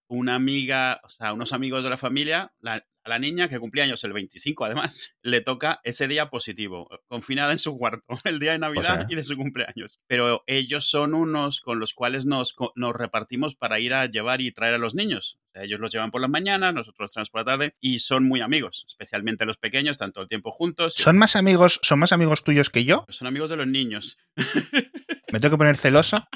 una 0.08 0.34
amiga, 0.34 1.00
o 1.02 1.08
sea, 1.08 1.32
unos 1.32 1.52
amigos 1.52 1.84
de 1.84 1.90
la 1.90 1.96
familia, 1.96 2.52
la, 2.60 2.84
a 3.04 3.10
la 3.10 3.18
niña, 3.18 3.48
que 3.48 3.58
cumplía 3.58 3.84
años 3.84 4.02
el 4.04 4.12
25 4.12 4.64
además, 4.64 5.14
le 5.22 5.40
toca 5.40 5.80
ese 5.84 6.08
día 6.08 6.30
positivo, 6.30 6.88
confinada 7.06 7.52
en 7.52 7.58
su 7.58 7.76
cuarto, 7.76 8.04
el 8.24 8.38
día 8.38 8.52
de 8.52 8.58
Navidad 8.58 9.06
y 9.08 9.14
de 9.14 9.24
su 9.24 9.36
cumpleaños. 9.36 10.00
Pero 10.06 10.42
ellos 10.46 10.88
son 10.88 11.14
unos 11.14 11.60
con 11.60 11.78
los 11.78 11.92
cuales 11.92 12.26
nos, 12.26 12.54
nos 12.74 12.94
repartimos 12.94 13.54
para 13.54 13.78
ir 13.78 13.94
a 13.94 14.06
llevar 14.06 14.40
y 14.40 14.52
traer 14.52 14.74
a 14.74 14.78
los 14.78 14.94
niños. 14.94 15.38
ellos 15.54 15.80
los 15.80 15.92
llevan 15.92 16.10
por 16.10 16.20
la 16.20 16.28
mañana, 16.28 16.72
nosotros 16.72 17.04
los 17.04 17.12
traemos 17.12 17.30
por 17.30 17.42
la 17.42 17.52
tarde 17.52 17.76
y 17.80 17.98
son 17.98 18.24
muy 18.24 18.40
amigos, 18.40 18.86
especialmente 18.88 19.44
los 19.44 19.58
pequeños, 19.58 19.98
tanto 19.98 20.22
el 20.22 20.28
tiempo 20.28 20.50
juntos. 20.50 20.94
¿Son 20.94 21.18
más 21.18 21.36
amigos, 21.36 21.80
son 21.82 21.98
más 21.98 22.12
amigos 22.12 22.42
tuyos 22.42 22.70
que 22.70 22.84
yo? 22.84 23.04
Son 23.08 23.28
amigos 23.28 23.50
de 23.50 23.56
los 23.56 23.66
niños. 23.66 24.18
¿Me 25.32 25.40
tengo 25.40 25.54
que 25.54 25.58
poner 25.58 25.76
celoso? 25.76 26.26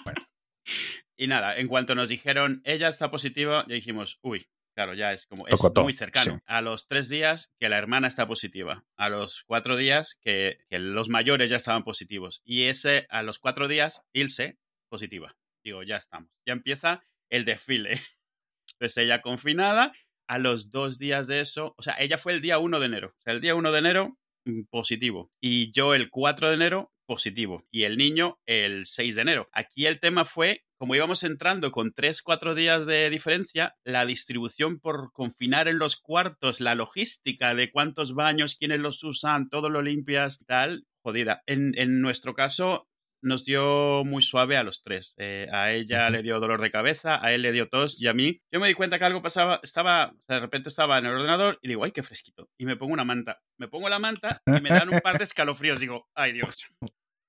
Y 1.18 1.26
nada, 1.26 1.56
en 1.56 1.66
cuanto 1.66 1.94
nos 1.94 2.08
dijeron, 2.08 2.62
ella 2.64 2.88
está 2.88 3.10
positiva, 3.10 3.64
ya 3.68 3.74
dijimos, 3.74 4.18
uy, 4.22 4.46
Claro, 4.78 4.94
ya 4.94 5.12
es 5.12 5.26
como 5.26 5.44
es 5.48 5.60
muy 5.74 5.92
cercano. 5.92 6.40
A 6.46 6.60
los 6.60 6.86
tres 6.86 7.08
días 7.08 7.52
que 7.58 7.68
la 7.68 7.78
hermana 7.78 8.06
está 8.06 8.28
positiva. 8.28 8.84
A 8.96 9.08
los 9.08 9.42
cuatro 9.44 9.76
días 9.76 10.16
que, 10.22 10.58
los 10.70 11.08
mayores 11.08 11.50
ya 11.50 11.56
estaban 11.56 11.82
positivos. 11.82 12.42
Y 12.44 12.66
ese, 12.66 13.08
a 13.10 13.24
los 13.24 13.40
cuatro 13.40 13.66
días, 13.66 14.02
Ilse 14.12 14.56
positiva. 14.88 15.34
Digo, 15.64 15.82
ya 15.82 15.96
estamos. 15.96 16.30
Ya 16.46 16.52
empieza 16.52 17.02
el 17.28 17.44
desfile. 17.44 17.90
Entonces 18.74 18.98
ella 18.98 19.20
confinada. 19.20 19.90
A 20.28 20.38
los 20.38 20.70
dos 20.70 20.96
días 20.96 21.26
de 21.26 21.40
eso, 21.40 21.74
o 21.76 21.82
sea, 21.82 21.96
ella 21.98 22.16
fue 22.16 22.32
el 22.34 22.40
día 22.40 22.60
1 22.60 22.78
de 22.78 22.86
enero. 22.86 23.14
O 23.18 23.20
sea, 23.22 23.32
el 23.32 23.40
día 23.40 23.56
1 23.56 23.72
de 23.72 23.78
enero, 23.80 24.16
mm, 24.44 24.64
positivo. 24.70 25.32
Y 25.40 25.72
yo 25.72 25.92
el 25.92 26.08
4 26.08 26.50
de 26.50 26.54
enero, 26.54 26.92
positivo. 27.08 27.66
Y 27.70 27.84
el 27.84 27.96
niño 27.96 28.38
el 28.46 28.84
6 28.86 29.16
de 29.16 29.22
enero. 29.22 29.48
Aquí 29.52 29.86
el 29.86 29.98
tema 29.98 30.26
fue 30.26 30.62
como 30.76 30.94
íbamos 30.94 31.24
entrando 31.24 31.72
con 31.72 31.92
3, 31.92 32.22
4 32.22 32.54
días 32.54 32.86
de 32.86 33.10
diferencia, 33.10 33.76
la 33.82 34.06
distribución 34.06 34.78
por 34.78 35.12
confinar 35.12 35.66
en 35.66 35.78
los 35.78 35.96
cuartos, 35.96 36.60
la 36.60 36.76
logística 36.76 37.54
de 37.56 37.72
cuántos 37.72 38.14
baños, 38.14 38.54
quiénes 38.54 38.78
los 38.78 39.02
usan, 39.02 39.48
todo 39.48 39.70
lo 39.70 39.82
limpias, 39.82 40.44
tal, 40.46 40.86
jodida. 41.02 41.42
En, 41.46 42.00
nuestro 42.00 42.34
caso, 42.34 42.88
nos 43.20 43.44
dio 43.44 44.04
muy 44.04 44.22
suave 44.22 44.56
a 44.56 44.62
los 44.62 44.84
tres. 44.84 45.14
Eh, 45.16 45.48
a 45.52 45.72
ella 45.72 46.10
le 46.10 46.22
dio 46.22 46.38
dolor 46.38 46.60
de 46.60 46.70
cabeza, 46.70 47.18
a 47.20 47.32
él 47.32 47.42
le 47.42 47.50
dio 47.50 47.68
tos 47.68 48.00
y 48.00 48.06
a 48.06 48.14
mí. 48.14 48.40
Yo 48.52 48.60
me 48.60 48.68
di 48.68 48.74
cuenta 48.74 49.00
que 49.00 49.04
algo 49.04 49.20
pasaba, 49.20 49.58
estaba, 49.64 50.14
de 50.28 50.38
repente 50.38 50.68
estaba 50.68 50.98
en 50.98 51.06
el 51.06 51.14
ordenador 51.14 51.58
y 51.60 51.68
digo, 51.68 51.82
ay, 51.82 51.90
qué 51.90 52.04
fresquito. 52.04 52.48
Y 52.56 52.66
me 52.66 52.76
pongo 52.76 52.92
una 52.92 53.04
manta. 53.04 53.40
Me 53.58 53.66
pongo 53.66 53.88
la 53.88 53.98
manta 53.98 54.42
y 54.46 54.60
me 54.60 54.70
dan 54.70 54.94
un 54.94 55.00
par 55.00 55.18
de 55.18 55.24
escalofríos. 55.24 55.80
Digo, 55.80 56.06
ay 56.14 56.34
Dios. 56.34 56.68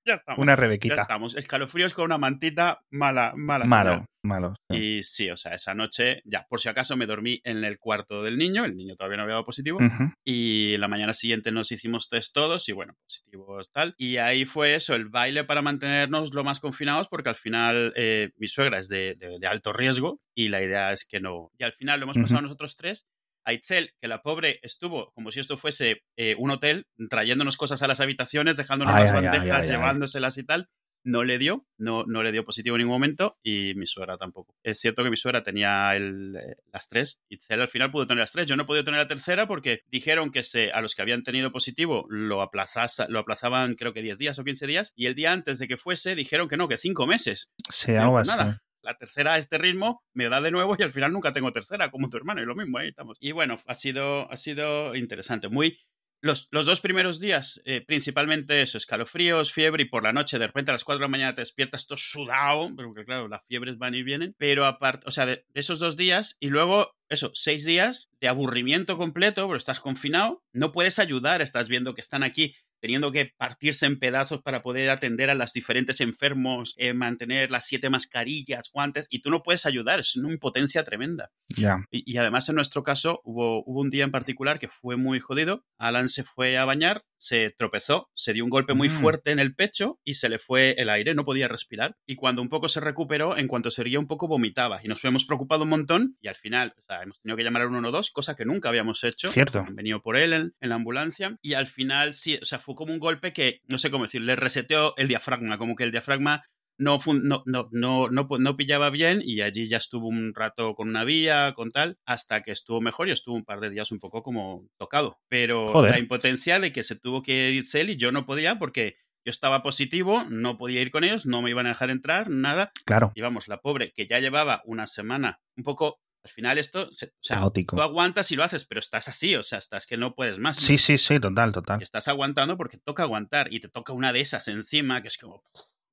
Ya 0.10 0.16
estamos. 0.16 0.42
Una 0.42 0.56
rebequita. 0.56 0.96
Ya 0.96 1.02
estamos. 1.04 1.36
Escalofríos 1.36 1.94
con 1.94 2.06
una 2.06 2.18
mantita 2.18 2.82
mala, 2.90 3.34
mala. 3.36 3.66
Malo, 3.66 4.06
malo. 4.24 4.56
Y 4.72 5.04
sí, 5.04 5.30
o 5.30 5.38
sea, 5.38 5.54
esa 5.54 5.76
noche, 5.76 6.24
ya, 6.26 6.48
por 6.50 6.60
si 6.60 6.68
acaso 6.68 6.98
me 6.98 7.06
dormí 7.06 7.42
en 7.44 7.64
el 7.64 7.78
cuarto 7.78 8.24
del 8.24 8.40
niño. 8.40 8.66
El 8.66 8.76
niño 8.76 8.96
todavía 8.96 9.18
no 9.18 9.24
había 9.24 9.36
dado 9.36 9.46
positivo. 9.46 9.78
Y 10.26 10.78
la 10.78 10.88
mañana 10.88 11.14
siguiente 11.14 11.52
nos 11.52 11.72
hicimos 11.72 12.10
test 12.10 12.34
todos 12.34 12.68
y 12.70 12.72
bueno, 12.72 12.96
positivos 13.04 13.70
tal. 13.72 13.94
Y 14.00 14.18
ahí 14.18 14.46
fue 14.46 14.74
eso, 14.74 14.96
el 14.96 15.10
baile 15.10 15.44
para 15.44 15.62
mantenernos 15.62 16.34
lo 16.34 16.44
más 16.44 16.60
confinados, 16.60 17.08
porque 17.08 17.30
al 17.30 17.36
final 17.36 17.94
eh, 17.96 18.32
mi 18.38 18.48
suegra 18.48 18.80
es 18.80 18.90
de, 18.90 19.16
alto 19.48 19.74
riesgo 19.74 20.20
y 20.34 20.48
la 20.48 20.64
idea 20.64 20.92
es 20.92 21.06
que 21.06 21.20
no. 21.20 21.52
Y 21.60 21.66
al 21.66 21.74
final 21.74 22.00
lo 22.00 22.06
hemos 22.06 22.18
pasado 22.18 22.42
nosotros 22.42 22.76
tres 22.76 23.06
a 23.50 23.54
Itzel, 23.54 23.94
que 24.00 24.08
la 24.08 24.22
pobre 24.22 24.60
estuvo 24.64 25.12
como 25.14 25.32
si 25.32 25.40
esto 25.40 25.58
fuese 25.58 26.04
eh, 26.18 26.36
un 26.38 26.52
hotel, 26.52 26.88
trayéndonos 27.10 27.58
cosas 27.58 27.82
a 27.82 27.88
las 27.88 28.00
habitaciones, 28.00 28.58
dejándonos 28.58 28.94
las 28.94 29.14
bandejas, 29.14 29.68
llevándoselas 29.68 30.38
y 30.38 30.44
tal. 30.46 30.70
No 31.06 31.24
le 31.24 31.38
dio, 31.38 31.66
no, 31.78 32.04
no 32.04 32.24
le 32.24 32.34
dio 32.34 32.44
positivo 32.44 32.76
en 32.76 32.80
ningún 32.80 32.96
momento 32.96 33.40
y 33.42 33.74
mi 33.76 33.88
suegra 33.88 34.18
tampoco. 34.18 34.54
Es 34.64 34.82
cierto 34.82 35.02
que 35.02 35.10
mi 35.10 35.16
suegra 35.16 35.44
tenía 35.44 35.96
el, 35.96 36.36
eh, 36.36 36.58
las 36.74 36.90
tres. 36.90 37.22
Itzel 37.30 37.62
al 37.62 37.70
final 37.70 37.90
pudo 37.90 38.06
tener 38.06 38.20
las 38.20 38.34
tres. 38.34 38.48
Yo 38.48 38.58
no 38.58 38.64
he 38.64 38.66
podido 38.66 38.84
tener 38.84 39.00
la 39.00 39.08
tercera 39.08 39.48
porque 39.48 39.84
dijeron 39.88 40.30
que 40.30 40.44
se, 40.44 40.72
a 40.72 40.82
los 40.82 40.96
que 40.96 41.02
habían 41.02 41.24
tenido 41.24 41.54
positivo 41.54 42.06
lo, 42.10 42.42
aplazas, 42.42 43.02
lo 43.08 43.20
aplazaban 43.20 43.76
creo 43.76 43.94
que 43.94 44.02
10 44.02 44.18
días 44.18 44.40
o 44.40 44.44
15 44.44 44.68
días 44.68 44.94
y 44.98 45.06
el 45.06 45.16
día 45.16 45.32
antes 45.32 45.58
de 45.60 45.70
que 45.70 45.78
fuese 45.78 46.16
dijeron 46.16 46.50
que 46.50 46.58
no, 46.58 46.68
que 46.68 46.76
5 46.76 47.08
meses. 47.08 47.50
Sí, 47.70 47.96
algo 47.96 48.12
pues 48.12 48.30
así 48.30 48.60
la 48.82 48.98
tercera 48.98 49.34
a 49.34 49.38
este 49.38 49.58
ritmo 49.58 50.04
me 50.14 50.30
da 50.30 50.42
de 50.42 50.52
nuevo 50.52 50.76
y 50.78 50.84
al 50.84 50.92
final 50.92 51.12
nunca 51.12 51.32
tengo 51.32 51.52
tercera, 51.52 51.92
como 51.92 52.10
tu 52.10 52.18
hermano, 52.18 52.42
y 52.42 52.46
lo 52.46 52.56
mismo, 52.56 52.78
ahí 52.78 52.90
estamos. 52.90 53.18
Y 53.20 53.32
bueno, 53.32 53.58
ha 53.66 53.76
sido, 53.76 54.32
ha 54.32 54.38
sido 54.38 54.96
interesante. 54.96 55.50
Muy. 55.50 55.80
Los, 56.22 56.50
los 56.52 56.66
dos 56.66 56.82
primeros 56.82 57.22
días, 57.22 57.62
eh, 57.64 57.80
principalmente 57.80 58.62
eso, 58.62 58.78
escalofríos, 58.78 59.54
fiebre, 59.54 59.84
y 59.84 59.86
por 59.86 60.04
la 60.04 60.12
noche, 60.12 60.38
de 60.38 60.48
repente 60.48 60.70
a 60.70 60.74
las 60.74 60.84
4 60.84 61.00
de 61.00 61.04
la 61.06 61.08
mañana 61.08 61.34
te 61.34 61.40
despiertas 61.40 61.88
todo 61.88 61.98
sudado, 61.98 62.76
porque 62.76 63.06
claro, 63.06 63.30
las 63.30 63.46
fiebres 63.48 63.78
van 63.78 63.96
y 63.96 64.04
vienen. 64.04 64.36
Pero 64.38 64.66
aparte, 64.66 65.08
o 65.08 65.12
sea, 65.12 65.40
esos 65.54 65.80
dos 65.80 65.96
días, 65.96 66.36
y 66.42 66.50
luego 66.50 66.92
eso, 67.08 67.32
seis 67.34 67.64
días 67.64 68.10
de 68.20 68.28
aburrimiento 68.28 68.98
completo, 68.98 69.48
pero 69.48 69.56
estás 69.56 69.80
confinado, 69.80 70.44
no 70.52 70.74
puedes 70.74 71.00
ayudar, 71.00 71.42
estás 71.42 71.70
viendo 71.70 71.96
que 71.96 72.02
están 72.02 72.24
aquí 72.24 72.54
teniendo 72.80 73.12
que 73.12 73.34
partirse 73.38 73.86
en 73.86 74.00
pedazos 74.00 74.42
para 74.42 74.62
poder 74.62 74.90
atender 74.90 75.30
a 75.30 75.36
los 75.36 75.54
diferentes 75.54 76.02
enfermos, 76.02 76.76
eh, 76.78 76.94
mantener 76.94 77.52
las 77.52 77.66
siete 77.66 77.90
mascarillas, 77.90 78.70
guantes, 78.72 79.08
y 79.10 79.22
tú 79.22 79.30
no 79.30 79.44
puedes 79.44 79.66
ayudar, 79.66 80.00
es 80.00 80.16
una 80.16 80.32
impotencia 80.32 80.84
tremenda. 80.84 81.32
Ya. 81.48 81.86
Y, 81.92 82.18
además 82.18 82.50
en 82.50 82.56
nuestro 82.56 82.84
caso 82.84 83.22
hubo, 83.24 83.64
hubo 83.66 83.82
un 83.82 83.90
día 83.90 84.04
en 84.04 84.12
particular 84.12 84.60
que 84.60 84.68
fue 84.68 84.98
muy 84.98 85.20
jodido, 85.20 85.66
Alan 85.78 86.10
se 86.10 86.24
fue 86.24 86.58
a 86.58 86.66
bañar, 86.66 87.06
se 87.18 87.50
tropezó, 87.52 88.10
se 88.14 88.34
dio 88.34 88.44
un 88.44 88.50
golpe 88.50 88.74
muy 88.74 88.90
mm. 88.90 88.92
fuerte 88.92 89.32
en 89.32 89.40
el 89.40 89.56
pecho 89.56 90.00
y 90.04 90.16
se 90.16 90.30
le 90.30 90.40
fue 90.40 90.76
el 90.78 90.90
aire, 90.90 91.14
no 91.14 91.26
podía 91.26 91.48
respirar, 91.48 91.98
y 92.06 92.16
cuando 92.16 92.42
un 92.42 92.50
poco 92.50 92.68
se 92.68 92.80
recuperó, 92.80 93.38
en 93.38 93.48
cuanto 93.48 93.72
se 93.72 93.82
erguía 93.82 94.00
un 94.00 94.08
poco 94.08 94.28
vomitaba, 94.28 94.82
y 94.84 94.88
nos 94.88 95.04
hemos 95.04 95.26
preocupado 95.26 95.64
un 95.64 95.70
montón, 95.70 96.18
y 96.22 96.28
al 96.28 96.36
final, 96.36 96.74
o 96.78 96.82
sea, 96.82 97.04
hemos 97.04 97.20
tenido 97.22 97.38
que 97.38 97.44
llamar 97.44 97.64
al 97.64 97.70
112, 97.70 98.12
cosa 98.14 98.36
que 98.36 98.46
nunca 98.46 98.70
habíamos 98.70 99.04
hecho. 99.04 99.32
Cierto. 99.32 99.60
Han 99.60 99.76
venido 99.76 100.02
por 100.02 100.18
él 100.18 100.34
en, 100.34 100.56
en 100.60 100.70
la 100.70 100.76
ambulancia, 100.76 101.38
y 101.42 101.54
al 101.54 101.68
final 101.68 102.14
sí, 102.14 102.40
o 102.42 102.46
sea, 102.46 102.60
fue 102.60 102.69
como 102.76 102.94
un 102.94 103.00
golpe 103.00 103.34
que, 103.34 103.62
no 103.68 103.78
sé 103.78 103.92
cómo 103.92 104.06
decir, 104.06 104.22
le 104.22 104.36
reseteó 104.36 104.96
el 104.98 105.08
diafragma, 105.08 105.58
como 105.58 105.76
que 105.76 105.84
el 105.84 105.92
diafragma 105.92 106.44
no, 106.80 106.98
no, 107.06 107.44
no, 107.46 107.70
no, 107.72 108.10
no, 108.10 108.58
pillaba 108.58 108.90
bien 108.90 109.22
y 109.24 109.42
allí 109.42 109.68
ya 109.68 109.78
estuvo 109.78 110.08
un 110.08 110.34
rato 110.34 110.76
con 110.76 110.88
una 110.88 111.04
vía, 111.04 111.54
con 111.56 111.72
tal, 111.72 111.98
hasta 112.06 112.42
que 112.42 112.52
estuvo 112.52 112.80
mejor 112.80 113.10
y 113.10 113.12
estuvo 113.12 113.36
un 113.36 113.44
par 113.44 113.60
de 113.60 113.70
días 113.70 113.92
un 113.92 114.00
poco 114.00 114.24
como 114.24 114.66
tocado. 114.78 115.20
Pero 115.28 115.66
la 115.84 116.00
impotencia 116.00 116.60
de 116.60 116.72
que 116.72 116.84
se 116.84 116.96
tuvo 116.96 117.22
que 117.22 117.52
ir 117.52 117.68
Cel 117.68 117.90
y 117.90 117.98
yo 117.98 118.12
no 118.12 118.26
podía 118.26 118.58
porque 118.58 118.96
yo 119.26 119.32
estaba 119.32 119.62
positivo, 119.62 120.24
no 120.30 120.58
podía 120.58 120.82
ir 120.82 120.92
con 120.92 121.04
ellos, 121.04 121.26
no 121.26 121.42
me 121.42 121.50
iban 121.50 121.66
a 121.66 121.70
dejar 121.70 121.90
entrar, 121.90 122.30
nada. 122.30 122.72
Claro. 122.86 123.12
Y 123.14 123.22
vamos, 123.22 123.50
la 123.50 123.60
pobre 123.60 123.92
que 123.92 124.08
ya 124.08 124.20
llevaba 124.20 124.62
una 124.64 124.88
semana 124.88 125.42
un 125.58 125.66
poco 125.66 126.00
al 126.24 126.32
final 126.32 126.58
esto, 126.58 126.90
o 126.90 126.94
sea, 127.22 127.38
Caótico. 127.38 127.76
tú 127.76 127.82
aguantas 127.82 128.32
y 128.32 128.36
lo 128.36 128.44
haces, 128.44 128.66
pero 128.66 128.80
estás 128.80 129.08
así, 129.08 129.36
o 129.36 129.44
sea, 129.44 129.60
estás 129.60 129.86
que 129.86 129.98
no 129.98 130.16
puedes 130.16 130.38
más. 130.40 130.58
Sí, 130.58 130.78
sí, 130.78 130.98
sí, 130.98 131.20
total, 131.20 131.52
total. 131.52 131.82
estás 131.82 132.08
aguantando 132.08 132.58
porque 132.58 132.78
toca 132.78 133.04
aguantar 133.04 133.54
y 133.54 133.60
te 133.60 133.70
toca 133.70 133.94
una 133.94 134.12
de 134.14 134.22
esas 134.22 134.48
encima, 134.48 135.02
que 135.02 135.08
es 135.08 135.18
como... 135.18 135.44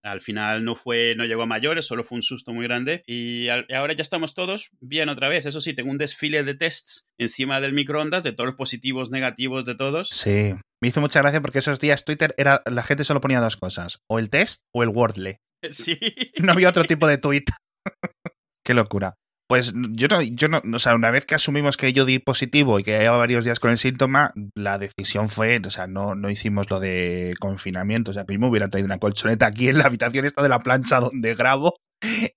Al 0.02 0.21
final 0.21 0.64
no 0.64 0.76
fue, 0.76 1.16
no 1.16 1.25
llegó 1.25 1.42
a 1.42 1.47
mayores, 1.47 1.85
solo 1.85 2.04
fue 2.04 2.14
un 2.14 2.23
susto 2.23 2.52
muy 2.52 2.64
grande 2.64 3.02
y, 3.09 3.49
ahora 3.49 3.92
ya 3.92 4.02
estamos 4.02 4.35
todos 4.35 4.71
bien 4.78 5.09
otra 5.09 5.28
vez. 5.28 5.47
Eso 5.47 5.61
sí, 5.61 5.75
tengo 5.75 5.90
un 5.90 5.99
desfile 5.99 6.45
de 6.45 6.54
tests 6.54 7.09
encima 7.18 7.61
del 7.61 7.73
microondas 7.73 8.23
de 8.23 8.30
todos 8.30 8.47
los 8.47 8.54
positivos, 8.54 9.11
negativos 9.11 9.64
de 9.64 9.75
todos. 9.75 10.09
Sí, 10.11 10.54
me 10.80 10.88
hizo 10.88 11.00
mucha 11.00 11.23
gracia 11.23 11.40
porque 11.40 11.59
esos 11.59 11.80
días 11.80 12.04
Twitter 12.04 12.37
era 12.38 12.62
la 12.66 12.85
gente 12.85 13.02
solo 13.02 13.21
ponía 13.21 13.40
dos 13.40 13.56
cosas, 13.56 13.99
o 14.09 14.21
el 14.21 14.30
test 14.30 14.62
o 14.73 14.85
el 14.85 14.90
Wordle. 14.90 15.40
Sí. 15.71 15.99
No 16.38 16.52
había 16.52 16.68
otro 16.68 16.85
tipo 16.85 17.09
de 17.09 17.18
tweet. 17.18 17.47
Qué 18.64 18.75
locura. 18.75 19.16
Pues 19.49 19.73
yo 19.75 20.09
no, 20.09 20.23
yo 20.23 20.49
no, 20.49 20.61
o 20.75 20.79
sea, 20.79 20.95
una 20.95 21.11
vez 21.11 21.25
que 21.25 21.37
asumimos 21.37 21.76
que 21.76 21.93
yo 21.93 22.05
di 22.05 22.19
positivo 22.19 22.81
y 22.81 22.83
que 22.83 22.99
llevaba 22.99 23.19
varios 23.19 23.45
días 23.45 23.61
con 23.61 23.71
el 23.71 23.79
síntoma, 23.79 24.33
la 24.55 24.79
decisión 24.79 25.29
fue, 25.29 25.61
o 25.65 25.71
sea, 25.71 25.87
no, 25.87 26.15
no 26.17 26.31
hicimos 26.31 26.69
lo 26.69 26.81
de 26.81 27.35
confinamiento, 27.38 28.11
o 28.11 28.15
sea, 28.15 28.25
que 28.25 28.35
yo 28.35 28.41
me 28.41 28.49
hubiera 28.49 28.69
traído 28.69 28.87
una 28.87 28.99
colchoneta 28.99 29.47
aquí 29.47 29.69
en 29.69 29.79
la 29.79 29.85
habitación 29.85 30.25
esta 30.25 30.43
de 30.43 30.49
la 30.49 30.59
plancha 30.59 30.99
donde 30.99 31.35
grabo 31.35 31.76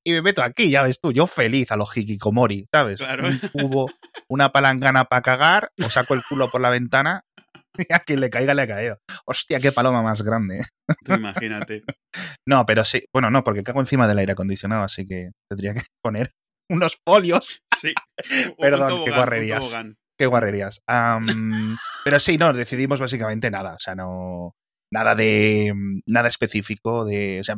y 0.03 0.13
me 0.13 0.21
meto 0.21 0.43
aquí, 0.43 0.69
ya 0.69 0.83
ves 0.83 1.01
tú, 1.01 1.11
yo 1.11 1.27
feliz 1.27 1.71
a 1.71 1.77
los 1.77 1.95
hikikomori, 1.95 2.67
¿sabes? 2.71 2.99
Claro. 2.99 3.27
Un 3.27 3.39
cubo, 3.51 3.87
una 4.29 4.51
palangana 4.51 5.05
para 5.05 5.21
cagar, 5.21 5.71
o 5.83 5.89
saco 5.89 6.13
el 6.13 6.23
culo 6.23 6.49
por 6.49 6.61
la 6.61 6.69
ventana 6.69 7.23
y 7.77 7.93
a 7.93 7.99
quien 7.99 8.19
le 8.19 8.29
caiga 8.29 8.53
le 8.53 8.63
ha 8.63 8.67
caído. 8.67 8.99
Hostia, 9.25 9.59
qué 9.59 9.71
paloma 9.71 10.01
más 10.01 10.21
grande. 10.21 10.65
Tú 11.05 11.13
imagínate. 11.13 11.83
No, 12.47 12.65
pero 12.65 12.83
sí, 12.83 13.03
bueno, 13.13 13.29
no, 13.29 13.43
porque 13.43 13.61
cago 13.61 13.79
encima 13.79 14.07
del 14.07 14.17
aire 14.17 14.31
acondicionado, 14.31 14.83
así 14.83 15.05
que 15.05 15.29
tendría 15.47 15.75
que 15.75 15.81
poner 16.01 16.31
unos 16.69 16.97
folios. 17.03 17.63
Sí. 17.79 17.93
Perdón, 18.59 19.05
qué 19.05 19.11
guarrerías. 19.11 19.75
Qué 20.17 20.25
guarrerías. 20.25 20.81
pero 22.03 22.19
sí, 22.19 22.37
no, 22.37 22.53
decidimos 22.53 22.99
básicamente 22.99 23.49
nada. 23.51 23.75
O 23.75 23.79
sea, 23.79 23.95
no. 23.95 24.55
Nada 24.91 25.15
de. 25.15 25.73
Nada 26.05 26.29
específico. 26.29 27.05
De, 27.05 27.41
o 27.41 27.43
sea, 27.43 27.55